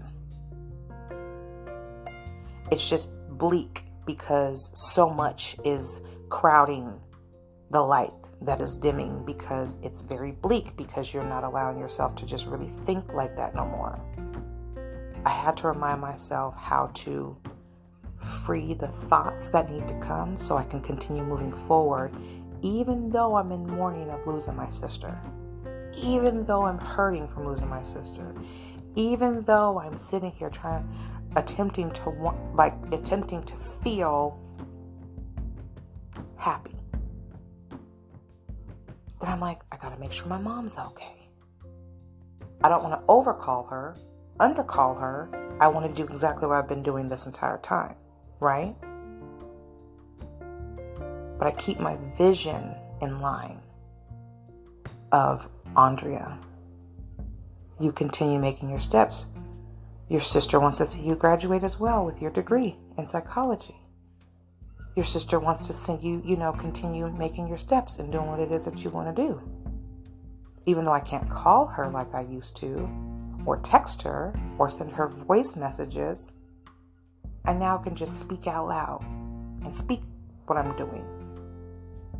It's 2.69 2.87
just 2.87 3.09
bleak 3.29 3.85
because 4.05 4.69
so 4.93 5.09
much 5.09 5.57
is 5.65 6.01
crowding 6.29 6.93
the 7.71 7.81
light 7.81 8.13
that 8.41 8.61
is 8.61 8.75
dimming 8.75 9.23
because 9.25 9.77
it's 9.83 10.01
very 10.01 10.31
bleak 10.31 10.75
because 10.77 11.13
you're 11.13 11.23
not 11.23 11.43
allowing 11.43 11.77
yourself 11.77 12.15
to 12.15 12.25
just 12.25 12.45
really 12.45 12.71
think 12.85 13.13
like 13.13 13.35
that 13.35 13.53
no 13.55 13.65
more. 13.65 13.99
I 15.25 15.29
had 15.29 15.57
to 15.57 15.67
remind 15.67 16.01
myself 16.01 16.55
how 16.55 16.91
to 16.95 17.37
free 18.45 18.73
the 18.73 18.87
thoughts 18.87 19.49
that 19.51 19.71
need 19.71 19.87
to 19.87 19.99
come 19.99 20.37
so 20.39 20.57
I 20.57 20.63
can 20.63 20.81
continue 20.81 21.23
moving 21.23 21.53
forward, 21.67 22.15
even 22.61 23.09
though 23.09 23.35
I'm 23.35 23.51
in 23.51 23.67
mourning 23.67 24.09
of 24.09 24.25
losing 24.25 24.55
my 24.55 24.69
sister, 24.71 25.17
even 25.95 26.45
though 26.45 26.63
I'm 26.63 26.79
hurting 26.79 27.27
from 27.27 27.45
losing 27.45 27.67
my 27.67 27.83
sister, 27.83 28.33
even 28.95 29.41
though 29.43 29.79
I'm 29.79 29.97
sitting 29.97 30.31
here 30.31 30.49
trying, 30.49 30.89
attempting 31.35 31.91
to 31.91 32.09
want, 32.09 32.55
like, 32.55 32.73
attempting 32.91 33.43
to 33.43 33.53
feel 33.83 34.39
happy. 36.37 36.78
I'm 39.29 39.39
like, 39.39 39.61
I 39.71 39.77
gotta 39.77 39.99
make 39.99 40.11
sure 40.11 40.27
my 40.27 40.37
mom's 40.37 40.77
okay. 40.77 41.29
I 42.63 42.69
don't 42.69 42.83
want 42.83 42.99
to 42.99 43.05
overcall 43.07 43.65
her, 43.67 43.95
undercall 44.39 44.99
her. 44.99 45.29
I 45.61 45.67
want 45.67 45.85
to 45.85 45.93
do 45.93 46.11
exactly 46.11 46.47
what 46.47 46.57
I've 46.57 46.67
been 46.67 46.83
doing 46.83 47.07
this 47.07 47.25
entire 47.25 47.57
time, 47.59 47.95
right? 48.39 48.75
But 51.37 51.47
I 51.47 51.51
keep 51.51 51.79
my 51.79 51.97
vision 52.17 52.75
in 53.01 53.21
line 53.21 53.61
of 55.11 55.47
Andrea. 55.75 56.39
You 57.79 57.91
continue 57.91 58.39
making 58.39 58.69
your 58.69 58.79
steps. 58.79 59.25
Your 60.09 60.21
sister 60.21 60.59
wants 60.59 60.79
to 60.79 60.85
see 60.85 61.01
you 61.01 61.15
graduate 61.15 61.63
as 61.63 61.79
well 61.79 62.05
with 62.05 62.21
your 62.21 62.31
degree 62.31 62.75
in 62.97 63.07
psychology 63.07 63.78
your 64.99 65.05
sister 65.05 65.39
wants 65.39 65.65
to 65.65 65.71
see 65.71 65.97
you, 66.01 66.21
you 66.25 66.35
know, 66.35 66.51
continue 66.51 67.09
making 67.09 67.47
your 67.47 67.57
steps 67.57 67.99
and 67.99 68.11
doing 68.11 68.27
what 68.27 68.37
it 68.37 68.51
is 68.51 68.65
that 68.65 68.83
you 68.83 68.89
want 68.89 69.15
to 69.15 69.21
do. 69.21 69.41
Even 70.65 70.83
though 70.83 70.91
I 70.91 70.99
can't 70.99 71.29
call 71.29 71.67
her 71.67 71.87
like 71.87 72.13
I 72.13 72.23
used 72.23 72.57
to, 72.57 72.89
or 73.45 73.61
text 73.61 74.01
her, 74.01 74.33
or 74.57 74.69
send 74.69 74.91
her 74.91 75.07
voice 75.07 75.55
messages, 75.55 76.33
I 77.45 77.53
now 77.53 77.77
can 77.77 77.95
just 77.95 78.19
speak 78.19 78.45
out 78.45 78.67
loud 78.67 79.01
and 79.63 79.73
speak 79.73 80.01
what 80.47 80.57
I'm 80.57 80.75
doing. 80.75 81.05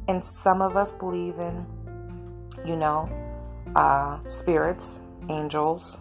And 0.08 0.24
some 0.24 0.62
of 0.62 0.78
us 0.78 0.94
believe 0.94 1.38
in, 1.38 1.66
you 2.66 2.78
know, 2.78 3.10
uh, 3.76 4.20
spirits, 4.30 5.02
angels 5.30 6.00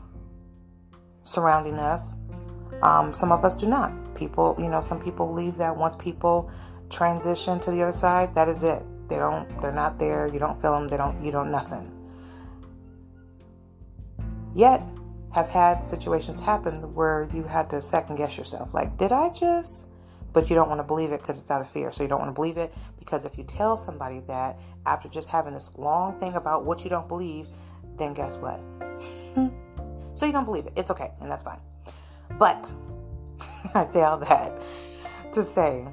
surrounding 1.24 1.74
us. 1.74 2.16
Um, 2.82 3.12
some 3.12 3.32
of 3.32 3.44
us 3.44 3.56
do 3.56 3.66
not 3.66 3.90
people, 4.18 4.56
you 4.58 4.68
know, 4.68 4.80
some 4.80 5.00
people 5.00 5.26
believe 5.26 5.56
that 5.56 5.76
once 5.76 5.96
people 5.96 6.50
transition 6.90 7.60
to 7.60 7.70
the 7.70 7.82
other 7.82 7.92
side, 7.92 8.34
that 8.34 8.48
is 8.48 8.62
it. 8.62 8.82
They 9.08 9.16
don't, 9.16 9.48
they're 9.60 9.72
not 9.72 9.98
there. 9.98 10.28
You 10.32 10.38
don't 10.38 10.60
feel 10.60 10.72
them. 10.72 10.88
They 10.88 10.96
don't, 10.96 11.24
you 11.24 11.30
don't, 11.30 11.50
nothing. 11.50 11.90
Yet, 14.54 14.82
have 15.32 15.48
had 15.48 15.86
situations 15.86 16.40
happen 16.40 16.94
where 16.94 17.28
you 17.34 17.44
had 17.44 17.70
to 17.70 17.82
second 17.82 18.16
guess 18.16 18.36
yourself. 18.36 18.72
Like, 18.72 18.96
did 18.96 19.12
I 19.12 19.28
just? 19.30 19.88
But 20.32 20.50
you 20.50 20.56
don't 20.56 20.68
want 20.68 20.78
to 20.80 20.84
believe 20.84 21.12
it 21.12 21.20
because 21.20 21.38
it's 21.38 21.50
out 21.50 21.60
of 21.60 21.70
fear. 21.70 21.90
So 21.92 22.02
you 22.02 22.08
don't 22.08 22.20
want 22.20 22.30
to 22.30 22.34
believe 22.34 22.58
it 22.58 22.74
because 22.98 23.24
if 23.24 23.36
you 23.38 23.44
tell 23.44 23.76
somebody 23.76 24.20
that 24.26 24.58
after 24.86 25.08
just 25.08 25.28
having 25.28 25.54
this 25.54 25.70
long 25.76 26.18
thing 26.20 26.34
about 26.34 26.64
what 26.64 26.84
you 26.84 26.90
don't 26.90 27.08
believe, 27.08 27.46
then 27.96 28.14
guess 28.14 28.36
what? 28.36 28.60
so 30.14 30.26
you 30.26 30.32
don't 30.32 30.44
believe 30.44 30.66
it. 30.66 30.72
It's 30.76 30.90
okay, 30.90 31.12
and 31.20 31.30
that's 31.30 31.42
fine. 31.42 31.60
But 32.38 32.72
I 33.74 33.86
say 33.90 34.02
all 34.02 34.18
that 34.18 34.52
to 35.32 35.44
say 35.44 35.86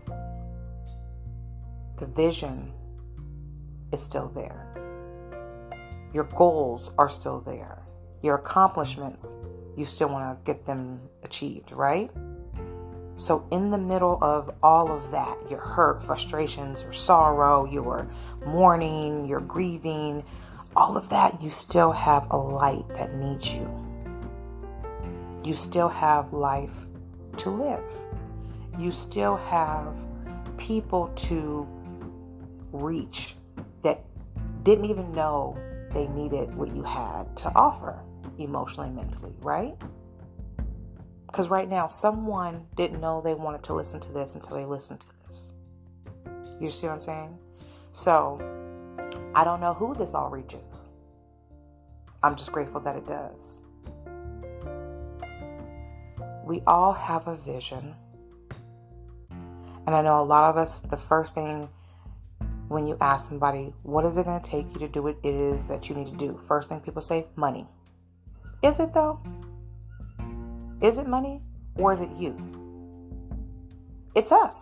the 1.98 2.06
vision 2.06 2.74
is 3.92 4.02
still 4.02 4.28
there. 4.30 4.68
Your 6.14 6.26
goals 6.26 6.92
are 6.98 7.10
still 7.10 7.42
there. 7.42 7.84
Your 8.22 8.36
accomplishments, 8.36 9.32
you 9.78 9.86
still 9.86 10.10
want 10.10 10.38
to 10.38 10.52
get 10.52 10.66
them 10.66 11.00
achieved, 11.24 11.72
right? 11.72 12.10
So, 13.18 13.48
in 13.52 13.72
the 13.72 13.78
middle 13.78 14.18
of 14.22 14.54
all 14.62 14.92
of 14.92 15.12
that, 15.12 15.38
your 15.50 15.60
hurt, 15.60 16.04
frustrations, 16.04 16.82
your 16.82 16.92
sorrow, 16.92 17.66
your 17.66 18.10
mourning, 18.46 19.26
your 19.26 19.40
grieving, 19.40 20.24
all 20.76 20.98
of 20.98 21.08
that, 21.10 21.42
you 21.42 21.50
still 21.50 21.94
have 21.94 22.30
a 22.32 22.38
light 22.38 22.88
that 22.90 23.16
needs 23.16 23.50
you. 23.50 23.70
You 25.46 25.54
still 25.54 25.88
have 25.88 26.34
life 26.34 26.74
to 27.38 27.50
live. 27.50 27.84
You 28.78 28.92
still 28.92 29.38
have 29.38 29.96
people 30.58 31.08
to 31.16 31.68
reach 32.76 33.36
that 33.84 34.04
didn't 34.64 34.86
even 34.86 35.12
know 35.12 35.58
they 35.92 36.08
needed 36.08 36.54
what 36.56 36.76
you 36.76 36.84
had 36.84 37.36
to 37.38 37.52
offer 37.56 38.00
emotionally, 38.38 38.90
mentally, 38.90 39.34
right? 39.40 39.76
Because 41.28 41.50
right 41.50 41.70
now, 41.70 41.88
someone 41.88 42.66
didn't 42.76 43.02
know 43.02 43.22
they 43.22 43.34
wanted 43.34 43.64
to 43.64 43.74
listen 43.74 44.00
to 44.00 44.12
this 44.12 44.36
until 44.36 44.56
they 44.56 44.66
listened 44.66 45.02
to 45.02 45.08
this. 45.28 45.52
You 46.60 46.70
see 46.70 46.88
what 46.88 46.96
I'm 46.96 47.02
saying? 47.02 47.38
So, 47.92 48.40
I 49.36 49.44
don't 49.44 49.60
know 49.60 49.74
who 49.74 49.94
this 49.94 50.14
all 50.14 50.30
reaches. 50.30 50.90
I'm 52.24 52.36
just 52.36 52.52
grateful 52.52 52.82
that 52.82 52.96
it 52.96 53.06
does 53.06 53.62
we 56.46 56.62
all 56.68 56.94
have 56.94 57.28
a 57.28 57.36
vision. 57.36 57.96
And 59.88 59.96
I 59.96 60.02
know 60.02 60.22
a 60.22 60.24
lot 60.24 60.50
of 60.50 60.58
us, 60.58 60.82
the 60.82 60.98
first 60.98 61.34
thing 61.34 61.68
when 62.68 62.88
you 62.88 62.98
ask 63.02 63.30
somebody, 63.30 63.74
what 63.84 64.06
is 64.06 64.18
it 64.18 64.26
going 64.26 64.42
to 64.42 64.50
take 64.50 64.66
you 64.74 64.80
to 64.80 64.88
do 64.88 65.04
what 65.04 65.18
it 65.24 65.36
is 65.36 65.66
that 65.66 65.90
you 65.90 65.96
need 65.96 66.08
to 66.08 66.18
do? 66.18 66.40
First 66.48 66.70
thing 66.70 66.80
people 66.80 67.02
say, 67.02 67.28
money. 67.36 67.68
Is 68.64 68.80
it 68.80 68.94
though? 68.94 69.20
Is 70.82 70.98
it 70.98 71.08
money 71.08 71.42
or 71.76 71.94
is 71.94 72.00
it 72.00 72.10
you? 72.18 72.36
It's 74.16 74.32
us. 74.32 74.56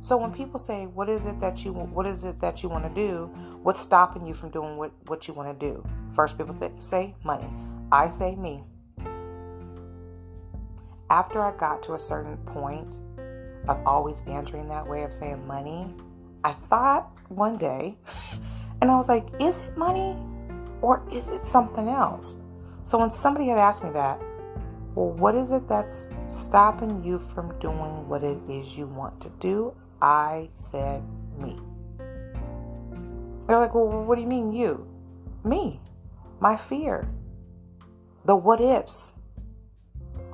So 0.00 0.16
when 0.16 0.32
people 0.32 0.58
say, 0.58 0.86
"What 0.86 1.08
is 1.08 1.26
it 1.26 1.40
that 1.40 1.64
you 1.64 1.72
what 1.72 2.06
is 2.06 2.24
it 2.24 2.40
that 2.40 2.62
you 2.62 2.68
want 2.68 2.84
to 2.84 2.90
do? 2.90 3.30
What's 3.62 3.80
stopping 3.80 4.26
you 4.26 4.34
from 4.34 4.50
doing 4.50 4.76
what 4.76 4.92
what 5.06 5.28
you 5.28 5.34
want 5.34 5.58
to 5.58 5.66
do?" 5.66 5.84
First 6.14 6.38
people 6.38 6.56
say 6.78 7.14
money. 7.22 7.48
I 7.92 8.08
say 8.08 8.34
me. 8.34 8.64
After 11.10 11.42
I 11.42 11.52
got 11.56 11.82
to 11.84 11.94
a 11.94 11.98
certain 11.98 12.36
point 12.38 12.96
of 13.68 13.78
always 13.84 14.22
answering 14.26 14.68
that 14.68 14.88
way 14.88 15.02
of 15.02 15.12
saying 15.12 15.46
money, 15.46 15.94
I 16.44 16.52
thought 16.52 17.10
one 17.28 17.58
day, 17.58 17.96
and 18.80 18.90
I 18.90 18.96
was 18.96 19.08
like, 19.08 19.26
"Is 19.40 19.56
it 19.58 19.76
money 19.76 20.16
or 20.80 21.02
is 21.12 21.28
it 21.28 21.44
something 21.44 21.88
else?" 21.88 22.36
So 22.82 22.98
when 22.98 23.12
somebody 23.12 23.48
had 23.48 23.58
asked 23.58 23.84
me 23.84 23.90
that, 23.90 24.20
well, 24.94 25.10
what 25.10 25.36
is 25.36 25.52
it 25.52 25.68
that's 25.68 26.06
stopping 26.26 27.04
you 27.04 27.18
from 27.18 27.56
doing 27.60 28.08
what 28.08 28.24
it 28.24 28.38
is 28.48 28.76
you 28.76 28.86
want 28.86 29.20
to 29.20 29.28
do? 29.38 29.74
I 30.02 30.48
said 30.52 31.02
me. 31.38 31.56
They're 33.46 33.58
like, 33.58 33.74
well, 33.74 33.86
what 33.86 34.16
do 34.16 34.22
you 34.22 34.26
mean 34.26 34.52
you? 34.52 34.86
Me. 35.44 35.80
My 36.40 36.56
fear. 36.56 37.08
The 38.24 38.34
what 38.34 38.60
ifs. 38.60 39.12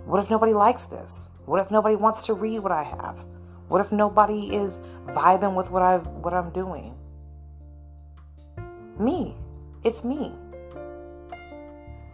What 0.06 0.22
if 0.22 0.30
nobody 0.30 0.54
likes 0.54 0.86
this? 0.86 1.28
What 1.44 1.60
if 1.60 1.70
nobody 1.70 1.96
wants 1.96 2.22
to 2.24 2.34
read 2.34 2.60
what 2.60 2.72
I 2.72 2.82
have? 2.82 3.24
What 3.68 3.80
if 3.80 3.92
nobody 3.92 4.54
is 4.54 4.78
vibing 5.06 5.54
with 5.54 5.70
what 5.70 5.82
I 5.82 5.98
what 5.98 6.32
I'm 6.32 6.50
doing? 6.50 6.94
Me. 8.98 9.34
It's 9.84 10.04
me. 10.04 10.32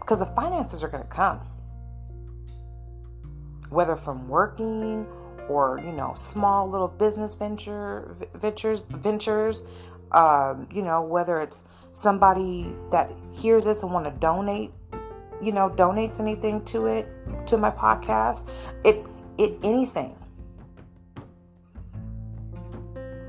Because 0.00 0.18
the 0.18 0.26
finances 0.35 0.82
are 0.82 0.88
going 0.88 1.02
to 1.02 1.09
come. 1.09 1.40
Whether 3.71 3.97
from 3.97 4.28
working 4.28 5.06
or 5.49 5.80
you 5.85 5.92
know 5.92 6.14
small 6.14 6.68
little 6.68 6.88
business 6.88 7.35
venture 7.35 8.16
ventures 8.35 8.82
ventures 8.90 9.62
um, 10.12 10.68
you 10.73 10.82
know 10.82 11.02
whether 11.02 11.40
it's 11.40 11.64
somebody 11.92 12.75
that 12.90 13.12
hears 13.32 13.64
this 13.64 13.82
and 13.82 13.92
want 13.92 14.04
to 14.04 14.12
donate 14.12 14.71
you 15.42 15.52
know 15.52 15.68
donates 15.71 16.21
anything 16.21 16.64
to 16.64 16.87
it 16.87 17.09
to 17.47 17.56
my 17.56 17.71
podcast 17.71 18.49
it 18.85 19.04
it 19.38 19.59
anything 19.62 20.14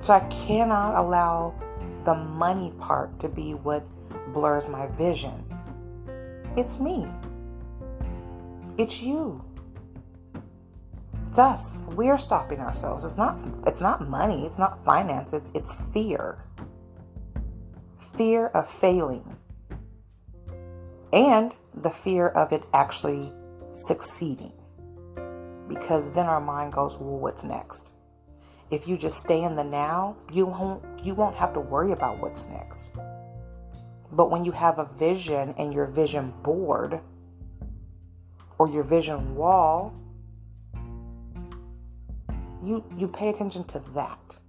so 0.03 0.13
i 0.13 0.19
cannot 0.45 0.95
allow 0.95 1.53
the 2.05 2.13
money 2.13 2.71
part 2.79 3.17
to 3.19 3.29
be 3.29 3.53
what 3.53 3.83
blurs 4.33 4.69
my 4.69 4.87
vision 4.87 5.43
it's 6.55 6.79
me 6.79 7.07
it's 8.77 9.01
you 9.01 9.43
it's 11.33 11.39
us. 11.39 11.81
We're 11.87 12.19
stopping 12.19 12.59
ourselves. 12.59 13.03
It's 13.03 13.17
not 13.17 13.39
it's 13.65 13.81
not 13.81 14.07
money, 14.07 14.45
it's 14.45 14.59
not 14.59 14.85
finance, 14.85 15.33
it's 15.33 15.49
it's 15.55 15.73
fear. 15.91 16.37
Fear 18.15 18.49
of 18.49 18.69
failing. 18.69 19.35
And 21.11 21.55
the 21.73 21.89
fear 21.89 22.27
of 22.27 22.53
it 22.53 22.63
actually 22.71 23.33
succeeding. 23.71 24.53
Because 25.67 26.11
then 26.11 26.27
our 26.27 26.39
mind 26.39 26.73
goes, 26.73 26.97
"Well, 26.97 27.17
what's 27.17 27.43
next?" 27.43 27.92
If 28.71 28.87
you 28.87 28.97
just 28.97 29.19
stay 29.19 29.43
in 29.43 29.55
the 29.55 29.63
now, 29.63 30.15
you 30.31 30.45
won't 30.45 30.83
you 31.03 31.13
won't 31.13 31.35
have 31.35 31.53
to 31.53 31.59
worry 31.59 31.91
about 31.91 32.19
what's 32.19 32.47
next. 32.47 32.91
But 34.11 34.29
when 34.29 34.45
you 34.45 34.51
have 34.51 34.79
a 34.79 34.85
vision 34.85 35.53
and 35.57 35.73
your 35.73 35.85
vision 35.85 36.33
board 36.43 37.01
or 38.57 38.67
your 38.69 38.83
vision 38.83 39.35
wall 39.35 39.93
you 42.63 42.83
you 42.97 43.07
pay 43.07 43.29
attention 43.29 43.63
to 43.65 43.79
that. 43.93 44.39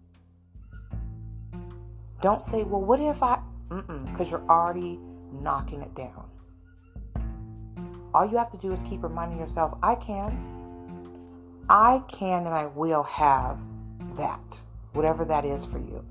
Don't 2.20 2.42
say, 2.42 2.62
"Well, 2.62 2.80
what 2.80 3.00
if 3.00 3.22
I?" 3.22 3.40
Because 3.68 4.30
you're 4.30 4.48
already 4.48 4.98
knocking 5.32 5.82
it 5.82 5.94
down. 5.94 6.30
All 8.14 8.24
you 8.24 8.36
have 8.36 8.50
to 8.50 8.56
do 8.56 8.70
is 8.70 8.80
keep 8.82 9.02
reminding 9.02 9.38
yourself, 9.38 9.76
"I 9.82 9.96
can." 9.96 10.52
I 11.68 12.02
can 12.08 12.46
and 12.46 12.54
I 12.54 12.66
will 12.66 13.02
have 13.04 13.58
that, 14.16 14.60
whatever 14.92 15.24
that 15.24 15.44
is 15.44 15.64
for 15.64 15.78
you. 15.78 16.04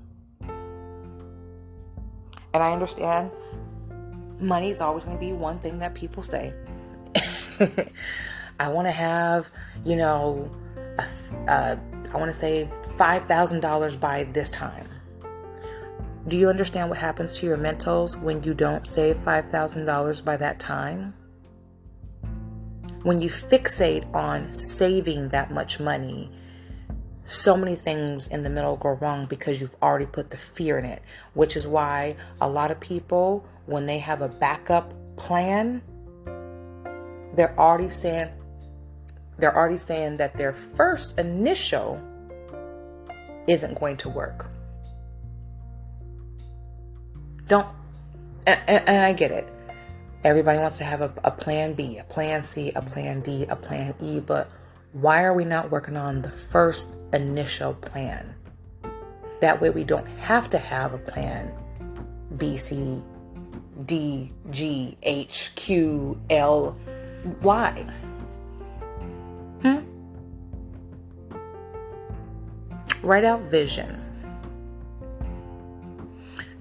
And 2.52 2.62
I 2.62 2.72
understand 2.72 3.30
money 4.38 4.70
is 4.70 4.80
always 4.80 5.04
going 5.04 5.16
to 5.16 5.20
be 5.20 5.32
one 5.32 5.58
thing 5.58 5.78
that 5.80 5.94
people 5.94 6.22
say. 6.22 6.54
I 8.60 8.68
want 8.68 8.86
to 8.86 8.92
have, 8.92 9.50
you 9.84 9.96
know, 9.96 10.50
I 11.48 11.76
want 12.14 12.26
to 12.26 12.32
save 12.32 12.68
$5,000 12.96 14.00
by 14.00 14.24
this 14.24 14.50
time. 14.50 14.86
Do 16.28 16.36
you 16.38 16.48
understand 16.48 16.88
what 16.88 16.98
happens 16.98 17.32
to 17.34 17.46
your 17.46 17.58
mentals 17.58 18.18
when 18.18 18.42
you 18.44 18.54
don't 18.54 18.86
save 18.86 19.16
$5,000 19.18 20.24
by 20.24 20.36
that 20.36 20.58
time? 20.58 21.12
When 23.02 23.20
you 23.20 23.28
fixate 23.28 24.12
on 24.14 24.50
saving 24.52 25.28
that 25.30 25.50
much 25.50 25.80
money, 25.80 26.30
so 27.24 27.56
many 27.56 27.74
things 27.74 28.28
in 28.28 28.42
the 28.42 28.50
middle 28.50 28.76
go 28.76 28.90
wrong 28.90 29.26
because 29.26 29.60
you've 29.60 29.74
already 29.82 30.06
put 30.06 30.30
the 30.30 30.36
fear 30.36 30.78
in 30.78 30.84
it, 30.84 31.02
which 31.32 31.56
is 31.56 31.66
why 31.66 32.16
a 32.40 32.48
lot 32.48 32.70
of 32.70 32.78
people, 32.80 33.44
when 33.66 33.86
they 33.86 33.98
have 33.98 34.20
a 34.20 34.28
backup 34.28 34.92
plan, 35.16 35.82
they're 37.34 37.58
already 37.58 37.88
saying, 37.88 38.28
they're 39.38 39.56
already 39.56 39.78
saying 39.78 40.18
that 40.18 40.36
their 40.36 40.52
first 40.52 41.18
initial 41.18 42.00
isn't 43.46 43.78
going 43.80 43.96
to 43.98 44.08
work. 44.08 44.46
Don't, 47.48 47.66
and, 48.46 48.60
and, 48.68 49.04
I 49.04 49.12
get 49.12 49.30
it. 49.30 49.46
Everybody 50.22 50.58
wants 50.58 50.78
to 50.78 50.84
have 50.84 51.02
a, 51.02 51.12
a 51.24 51.30
plan 51.30 51.74
B, 51.74 51.98
a 51.98 52.04
plan 52.04 52.42
C, 52.42 52.72
a 52.74 52.80
plan 52.80 53.20
D, 53.20 53.44
a 53.44 53.56
plan 53.56 53.94
E, 54.00 54.20
but 54.20 54.50
why 54.94 55.24
are 55.24 55.34
we 55.34 55.44
not 55.44 55.72
working 55.72 55.96
on 55.96 56.22
the 56.22 56.30
first 56.30 56.88
initial 57.12 57.74
plan? 57.74 58.32
That 59.40 59.60
way 59.60 59.70
we 59.70 59.82
don't 59.82 60.06
have 60.20 60.48
to 60.50 60.58
have 60.58 60.94
a 60.94 60.98
plan 60.98 61.52
B, 62.36 62.56
C, 62.56 63.02
D, 63.86 64.32
G, 64.50 64.96
H, 65.02 65.50
Q, 65.56 66.20
L, 66.30 66.76
Y. 67.42 67.86
Hmm? 69.62 69.80
Write 73.02 73.24
out 73.24 73.40
vision. 73.42 74.00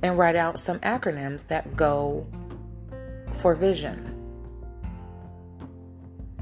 And 0.01 0.17
write 0.17 0.35
out 0.35 0.59
some 0.59 0.79
acronyms 0.79 1.47
that 1.47 1.77
go 1.77 2.25
for 3.31 3.53
vision. 3.53 4.09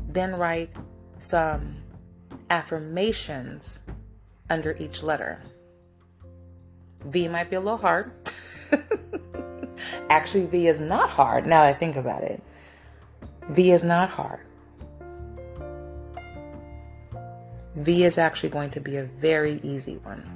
Then 0.08 0.36
write 0.36 0.72
some 1.18 1.81
affirmations 2.52 3.82
under 4.50 4.76
each 4.78 5.02
letter. 5.02 5.42
V 7.06 7.30
might 7.30 7.50
be 7.50 7.56
a 7.56 7.60
little 7.60 7.78
hard. 7.78 8.12
Actually, 10.10 10.46
V 10.48 10.68
is 10.68 10.82
not 10.82 11.10
hard 11.10 11.48
now 11.48 11.64
that 11.64 11.76
I 11.76 11.80
think 11.80 11.96
about 11.96 12.24
it. 12.24 12.44
V 13.50 13.72
is 13.72 13.86
not 13.86 14.10
hard. 14.10 14.46
V 17.76 18.04
is 18.04 18.18
actually 18.18 18.50
going 18.50 18.70
to 18.72 18.82
be 18.82 18.98
a 18.98 19.06
very 19.06 19.62
easy 19.64 19.96
one. 19.98 20.30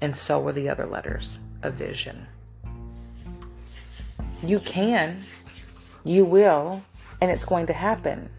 And 0.00 0.16
so 0.16 0.44
are 0.48 0.52
the 0.52 0.70
other 0.70 0.86
letters 0.86 1.38
of 1.62 1.74
vision. 1.74 2.26
You 4.42 4.58
can, 4.60 5.22
you 6.02 6.24
will, 6.24 6.82
and 7.20 7.30
it's 7.30 7.44
going 7.44 7.66
to 7.66 7.74
happen. 7.74 8.30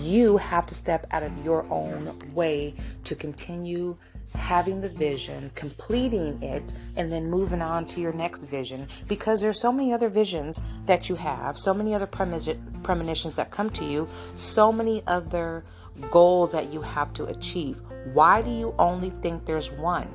You 0.00 0.36
have 0.36 0.66
to 0.66 0.74
step 0.74 1.06
out 1.10 1.22
of 1.22 1.44
your 1.44 1.66
own 1.70 2.18
way 2.34 2.74
to 3.04 3.14
continue 3.14 3.96
having 4.34 4.80
the 4.80 4.88
vision, 4.88 5.50
completing 5.54 6.42
it, 6.42 6.72
and 6.96 7.10
then 7.10 7.30
moving 7.30 7.62
on 7.62 7.86
to 7.86 8.00
your 8.00 8.12
next 8.12 8.44
vision 8.44 8.88
because 9.08 9.40
there's 9.40 9.60
so 9.60 9.70
many 9.70 9.92
other 9.92 10.08
visions 10.08 10.60
that 10.86 11.08
you 11.08 11.14
have, 11.14 11.56
so 11.56 11.72
many 11.72 11.94
other 11.94 12.06
premonitions 12.06 13.34
that 13.34 13.50
come 13.50 13.70
to 13.70 13.84
you, 13.84 14.08
so 14.34 14.72
many 14.72 15.02
other 15.06 15.64
goals 16.10 16.50
that 16.52 16.72
you 16.72 16.80
have 16.80 17.12
to 17.14 17.24
achieve. 17.26 17.80
Why 18.12 18.42
do 18.42 18.50
you 18.50 18.74
only 18.78 19.10
think 19.10 19.46
there's 19.46 19.70
one? 19.70 20.08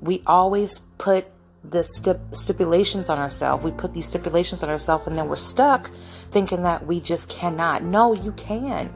We 0.00 0.22
always 0.26 0.80
put 0.98 1.26
the 1.64 1.82
stip- 1.82 2.32
stipulations 2.32 3.08
on 3.08 3.18
ourselves. 3.18 3.64
We 3.64 3.72
put 3.72 3.92
these 3.92 4.06
stipulations 4.06 4.62
on 4.62 4.68
ourselves 4.68 5.06
and 5.08 5.18
then 5.18 5.28
we're 5.28 5.36
stuck 5.36 5.90
thinking 6.26 6.62
that 6.62 6.86
we 6.86 7.00
just 7.00 7.28
cannot. 7.28 7.82
No, 7.82 8.12
you 8.12 8.32
can. 8.32 8.92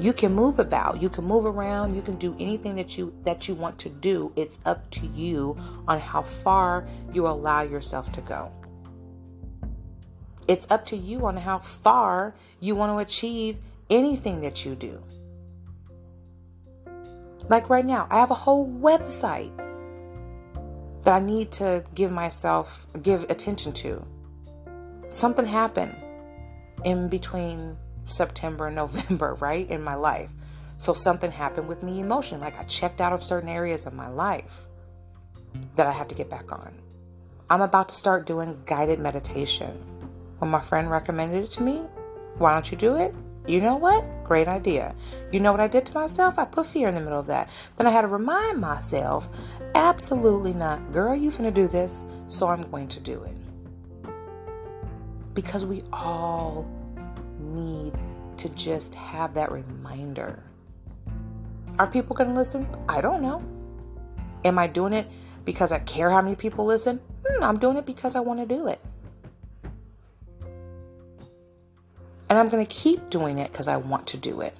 You 0.00 0.12
can 0.12 0.32
move 0.32 0.60
about, 0.60 1.02
you 1.02 1.08
can 1.08 1.24
move 1.24 1.44
around, 1.44 1.96
you 1.96 2.02
can 2.02 2.16
do 2.18 2.36
anything 2.38 2.76
that 2.76 2.96
you 2.96 3.12
that 3.24 3.48
you 3.48 3.54
want 3.54 3.78
to 3.80 3.88
do. 3.88 4.32
It's 4.36 4.60
up 4.64 4.88
to 4.92 5.06
you 5.06 5.56
on 5.88 5.98
how 5.98 6.22
far 6.22 6.86
you 7.12 7.26
allow 7.26 7.62
yourself 7.62 8.12
to 8.12 8.20
go. 8.20 8.52
It's 10.46 10.68
up 10.70 10.86
to 10.86 10.96
you 10.96 11.26
on 11.26 11.36
how 11.36 11.58
far 11.58 12.32
you 12.60 12.76
want 12.76 12.92
to 12.92 12.98
achieve 12.98 13.58
anything 13.90 14.40
that 14.42 14.64
you 14.64 14.76
do. 14.76 15.02
Like 17.48 17.68
right 17.68 17.84
now, 17.84 18.06
I 18.08 18.20
have 18.20 18.30
a 18.30 18.34
whole 18.34 18.68
website 18.68 19.56
that 21.02 21.12
I 21.12 21.20
need 21.20 21.50
to 21.52 21.84
give 21.94 22.12
myself 22.12 22.86
give 23.02 23.24
attention 23.30 23.72
to. 23.72 24.04
Something 25.08 25.44
happened 25.44 25.96
in 26.84 27.08
between 27.08 27.76
September 28.04 28.66
and 28.66 28.76
November, 28.84 29.34
right, 29.34 29.68
in 29.68 29.82
my 29.82 29.94
life. 29.94 30.30
So 30.78 30.92
something 30.92 31.30
happened 31.30 31.68
with 31.68 31.82
me 31.82 32.00
emotionally. 32.00 32.44
Like 32.44 32.58
I 32.58 32.62
checked 32.64 33.00
out 33.00 33.12
of 33.12 33.22
certain 33.22 33.48
areas 33.48 33.86
of 33.86 33.92
my 33.92 34.08
life 34.08 34.62
that 35.74 35.86
I 35.86 35.92
have 35.92 36.08
to 36.08 36.14
get 36.14 36.30
back 36.30 36.52
on. 36.52 36.72
I'm 37.50 37.62
about 37.62 37.88
to 37.88 37.94
start 37.94 38.26
doing 38.26 38.60
guided 38.66 39.00
meditation. 39.00 39.72
When 40.38 40.50
my 40.50 40.60
friend 40.60 40.90
recommended 40.90 41.44
it 41.44 41.50
to 41.52 41.62
me, 41.62 41.82
why 42.36 42.52
don't 42.52 42.70
you 42.70 42.76
do 42.76 42.96
it? 42.96 43.14
You 43.48 43.60
know 43.60 43.76
what? 43.76 44.04
Great 44.24 44.46
idea. 44.46 44.94
You 45.32 45.40
know 45.40 45.50
what 45.52 45.60
I 45.60 45.68
did 45.68 45.86
to 45.86 45.94
myself? 45.94 46.38
I 46.38 46.44
put 46.44 46.66
fear 46.66 46.86
in 46.86 46.94
the 46.94 47.00
middle 47.00 47.18
of 47.18 47.26
that. 47.28 47.48
Then 47.76 47.86
I 47.86 47.90
had 47.90 48.02
to 48.02 48.08
remind 48.08 48.60
myself, 48.60 49.28
absolutely 49.74 50.52
not. 50.52 50.92
Girl, 50.92 51.16
you 51.16 51.30
finna 51.30 51.52
do 51.52 51.66
this, 51.66 52.04
so 52.26 52.48
I'm 52.48 52.62
going 52.70 52.88
to 52.88 53.00
do 53.00 53.22
it. 53.22 53.37
Because 55.38 55.64
we 55.64 55.84
all 55.92 56.66
need 57.38 57.92
to 58.38 58.48
just 58.48 58.96
have 58.96 59.34
that 59.34 59.52
reminder. 59.52 60.42
Are 61.78 61.86
people 61.86 62.16
going 62.16 62.30
to 62.30 62.34
listen? 62.34 62.66
I 62.88 63.00
don't 63.00 63.22
know. 63.22 63.40
Am 64.44 64.58
I 64.58 64.66
doing 64.66 64.92
it 64.92 65.06
because 65.44 65.70
I 65.70 65.78
care 65.78 66.10
how 66.10 66.20
many 66.20 66.34
people 66.34 66.66
listen? 66.66 66.98
Hmm, 67.24 67.44
I'm 67.44 67.56
doing 67.56 67.76
it 67.76 67.86
because 67.86 68.16
I 68.16 68.20
want 68.20 68.40
to 68.40 68.46
do 68.52 68.66
it. 68.66 68.80
And 72.28 72.36
I'm 72.36 72.48
going 72.48 72.66
to 72.66 72.74
keep 72.74 73.08
doing 73.08 73.38
it 73.38 73.52
because 73.52 73.68
I 73.68 73.76
want 73.76 74.08
to 74.08 74.16
do 74.16 74.40
it. 74.40 74.56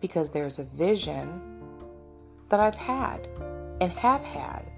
Because 0.00 0.30
there's 0.30 0.60
a 0.60 0.64
vision 0.64 1.42
that 2.50 2.60
I've 2.60 2.76
had 2.76 3.26
and 3.80 3.90
have 3.94 4.22
had. 4.22 4.71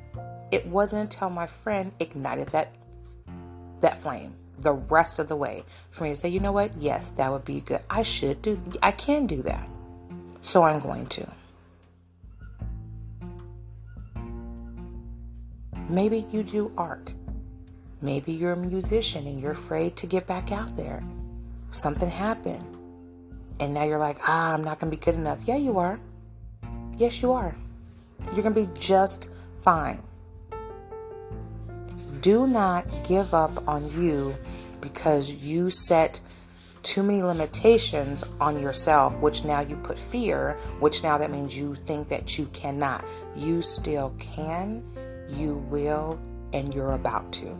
It 0.54 0.64
wasn't 0.68 1.02
until 1.02 1.30
my 1.30 1.48
friend 1.48 1.90
ignited 1.98 2.46
that 2.50 2.76
that 3.80 4.00
flame 4.00 4.36
the 4.58 4.72
rest 4.72 5.18
of 5.18 5.26
the 5.26 5.34
way 5.34 5.64
for 5.90 6.04
me 6.04 6.10
to 6.10 6.16
say, 6.16 6.28
you 6.28 6.38
know 6.38 6.52
what? 6.52 6.80
Yes, 6.80 7.08
that 7.10 7.32
would 7.32 7.44
be 7.44 7.60
good. 7.60 7.80
I 7.90 8.04
should 8.04 8.40
do 8.40 8.60
I 8.80 8.92
can 8.92 9.26
do 9.26 9.42
that. 9.42 9.68
So 10.42 10.62
I'm 10.62 10.78
going 10.78 11.08
to. 11.08 11.26
Maybe 15.88 16.24
you 16.30 16.44
do 16.44 16.70
art. 16.78 17.12
Maybe 18.00 18.30
you're 18.30 18.52
a 18.52 18.56
musician 18.56 19.26
and 19.26 19.40
you're 19.40 19.50
afraid 19.50 19.96
to 19.96 20.06
get 20.06 20.28
back 20.28 20.52
out 20.52 20.76
there. 20.76 21.02
Something 21.72 22.08
happened. 22.08 22.64
And 23.58 23.74
now 23.74 23.82
you're 23.82 23.98
like, 23.98 24.18
ah, 24.28 24.54
I'm 24.54 24.62
not 24.62 24.78
going 24.78 24.92
to 24.92 24.96
be 24.96 25.04
good 25.04 25.16
enough. 25.16 25.40
Yeah, 25.46 25.56
you 25.56 25.78
are. 25.78 25.98
Yes, 26.96 27.20
you 27.22 27.32
are. 27.32 27.56
You're 28.32 28.42
going 28.42 28.54
to 28.54 28.66
be 28.66 28.70
just 28.78 29.30
fine. 29.62 30.00
Do 32.24 32.46
not 32.46 32.86
give 33.06 33.34
up 33.34 33.68
on 33.68 33.92
you 34.02 34.34
because 34.80 35.30
you 35.30 35.68
set 35.68 36.22
too 36.82 37.02
many 37.02 37.22
limitations 37.22 38.24
on 38.40 38.58
yourself, 38.62 39.14
which 39.18 39.44
now 39.44 39.60
you 39.60 39.76
put 39.76 39.98
fear, 39.98 40.56
which 40.80 41.02
now 41.02 41.18
that 41.18 41.30
means 41.30 41.54
you 41.54 41.74
think 41.74 42.08
that 42.08 42.38
you 42.38 42.46
cannot. 42.54 43.04
You 43.36 43.60
still 43.60 44.14
can, 44.18 44.82
you 45.28 45.56
will, 45.68 46.18
and 46.54 46.72
you're 46.72 46.94
about 46.94 47.30
to. 47.34 47.58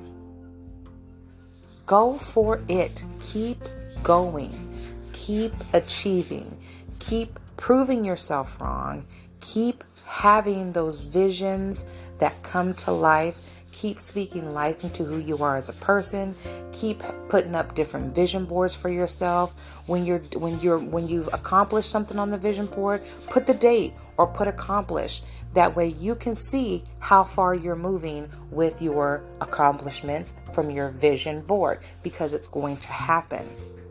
Go 1.85 2.17
for 2.17 2.63
it. 2.67 3.05
Keep 3.21 3.69
going. 4.03 4.75
Keep 5.13 5.53
achieving. 5.75 6.57
Keep 7.01 7.39
proving 7.59 8.03
yourself 8.03 8.59
wrong. 8.63 9.05
Keep 9.43 9.85
having 10.07 10.73
those 10.73 11.01
visions 11.01 11.85
that 12.19 12.43
come 12.43 12.73
to 12.73 12.93
life. 12.93 13.39
Keep 13.75 13.99
speaking 13.99 14.55
life 14.55 14.85
into 14.85 15.03
who 15.03 15.19
you 15.19 15.39
are 15.39 15.57
as 15.57 15.69
a 15.69 15.73
person. 15.73 16.37
Keep 16.71 17.03
putting 17.29 17.57
up 17.57 17.75
different 17.75 18.15
vision 18.15 18.45
boards 18.45 18.73
for 18.73 18.89
yourself. 18.89 19.53
When 19.87 20.07
you're 20.07 20.21
when 20.37 20.61
you're 20.61 20.79
when 20.79 21.09
you've 21.09 21.29
accomplished 21.33 21.91
something 21.91 22.17
on 22.17 22.31
the 22.31 22.39
vision 22.39 22.67
board, 22.67 23.03
put 23.31 23.49
the 23.49 23.55
date 23.55 23.93
or 24.17 24.29
put 24.29 24.47
accomplish. 24.47 25.23
That 25.55 25.75
way 25.75 25.89
you 25.89 26.15
can 26.15 26.37
see 26.37 26.85
how 27.01 27.25
far 27.25 27.57
you're 27.57 27.75
moving 27.75 28.31
with 28.53 28.81
your 28.81 29.25
accomplishments 29.41 30.35
from 30.53 30.71
your 30.71 30.91
vision 30.91 31.41
board 31.41 31.81
because 32.05 32.33
it's 32.33 32.47
going 32.47 32.77
to 32.77 32.89
happen. 32.89 33.49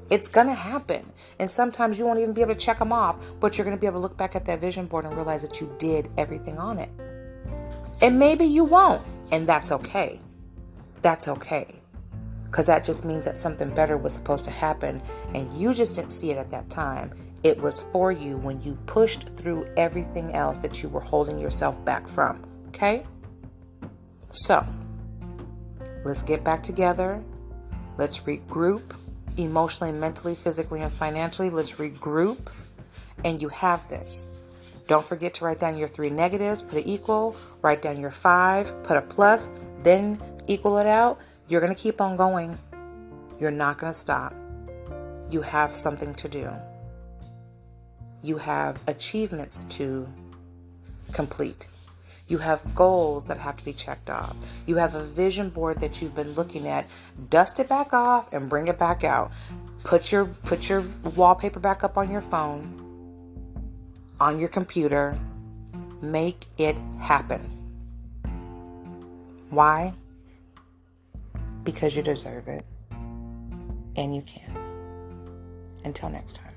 It's 0.10 0.30
going 0.30 0.48
to 0.48 0.56
happen. 0.56 1.12
And 1.40 1.50
sometimes 1.50 2.00
you 2.00 2.06
won't 2.06 2.20
even 2.20 2.34
be 2.34 2.40
able 2.40 2.54
to 2.54 2.60
check 2.60 2.80
them 2.80 2.94
off, 2.94 3.18
but 3.42 3.58
you're 3.58 3.66
going 3.66 3.76
to 3.76 3.82
be 3.82 3.88
able 3.88 4.00
to 4.00 4.04
look 4.04 4.16
back 4.16 4.34
at 4.34 4.46
that 4.46 4.62
vision 4.62 4.86
board 4.86 5.04
and 5.04 5.14
realize 5.14 5.42
that 5.42 5.60
you 5.60 5.76
did 5.78 6.10
everything 6.18 6.58
on 6.58 6.80
it. 6.80 6.90
And 8.02 8.20
maybe 8.20 8.46
you 8.46 8.64
won't, 8.64 9.02
and 9.32 9.48
that's 9.48 9.72
okay. 9.72 10.20
That's 11.02 11.28
okay. 11.28 11.80
Because 12.46 12.68
that 12.68 12.84
just 12.84 13.04
means 13.04 13.26
that 13.26 13.36
something 13.36 13.70
better 13.74 13.98
was 13.98 14.14
supposed 14.14 14.46
to 14.46 14.52
happen, 14.52 15.02
and 15.34 15.52
you 15.58 15.74
just 15.74 15.96
didn't 15.96 16.12
see 16.12 16.32
it 16.32 16.38
at 16.38 16.52
that 16.52 16.70
time. 16.70 17.12
It 17.44 17.60
was 17.60 17.84
for 17.92 18.12
you 18.12 18.38
when 18.38 18.62
you 18.62 18.78
pushed 18.86 19.36
through 19.38 19.68
everything 19.76 20.34
else 20.34 20.60
that 20.60 20.82
you 20.82 20.90
were 20.90 21.02
holding 21.02 21.40
yourself 21.40 21.84
back 21.84 22.08
from. 22.08 22.46
Okay? 22.68 23.06
So, 24.32 24.66
let's 26.06 26.22
get 26.22 26.44
back 26.44 26.64
together. 26.64 27.22
Let's 27.98 28.20
regroup 28.20 28.96
emotionally, 29.38 29.92
mentally, 29.92 30.36
physically, 30.36 30.82
and 30.82 30.92
financially. 30.92 31.50
Let's 31.50 31.74
regroup. 31.74 32.48
And 33.26 33.42
you 33.42 33.50
have 33.50 33.88
this. 33.90 34.32
Don't 34.88 35.06
forget 35.06 35.34
to 35.36 35.46
write 35.46 35.60
down 35.60 35.78
your 35.78 35.88
three 35.88 36.10
negatives, 36.10 36.62
put 36.62 36.80
an 36.80 36.88
equal, 36.88 37.36
write 37.62 37.82
down 37.82 38.00
your 38.00 38.12
five, 38.12 38.84
put 38.84 38.98
a 38.98 39.02
plus, 39.02 39.52
then 39.84 40.22
equal 40.48 40.78
it 40.78 40.88
out. 40.88 41.20
You're 41.48 41.62
going 41.62 41.74
to 41.74 41.82
keep 41.82 42.02
on 42.02 42.18
going. 42.18 42.58
You're 43.40 43.52
not 43.52 43.78
going 43.78 43.92
to 43.92 43.98
stop. 43.98 44.34
You 45.30 45.42
have 45.42 45.76
something 45.76 46.14
to 46.16 46.30
do 46.30 46.50
you 48.24 48.38
have 48.38 48.80
achievements 48.88 49.66
to 49.66 50.08
complete. 51.12 51.68
You 52.30 52.38
have 52.38 52.74
goals 52.74 53.28
that 53.28 53.38
have 53.38 53.58
to 53.58 53.66
be 53.66 53.74
checked 53.74 54.10
off. 54.10 54.36
You 54.66 54.78
have 54.78 54.96
a 54.96 55.04
vision 55.04 55.50
board 55.50 55.82
that 55.82 56.02
you've 56.02 56.16
been 56.16 56.34
looking 56.34 56.68
at. 56.68 56.88
Dust 57.30 57.60
it 57.60 57.68
back 57.68 57.94
off 57.94 58.32
and 58.32 58.50
bring 58.50 58.68
it 58.68 58.80
back 58.80 59.04
out. 59.04 59.32
Put 59.84 60.12
your 60.12 60.26
put 60.26 60.70
your 60.70 60.86
wallpaper 61.16 61.60
back 61.60 61.84
up 61.84 61.98
on 61.98 62.10
your 62.10 62.22
phone, 62.22 62.83
on 64.24 64.40
your 64.40 64.48
computer. 64.48 65.20
Make 66.02 66.46
it 66.58 66.78
happen. 66.98 67.42
Why? 69.50 69.94
Because 71.66 71.94
you 71.98 72.04
deserve 72.04 72.48
it 72.48 72.66
and 73.98 74.16
you 74.16 74.22
can. 74.22 74.58
Until 75.84 76.10
next 76.10 76.40
time. 76.40 76.54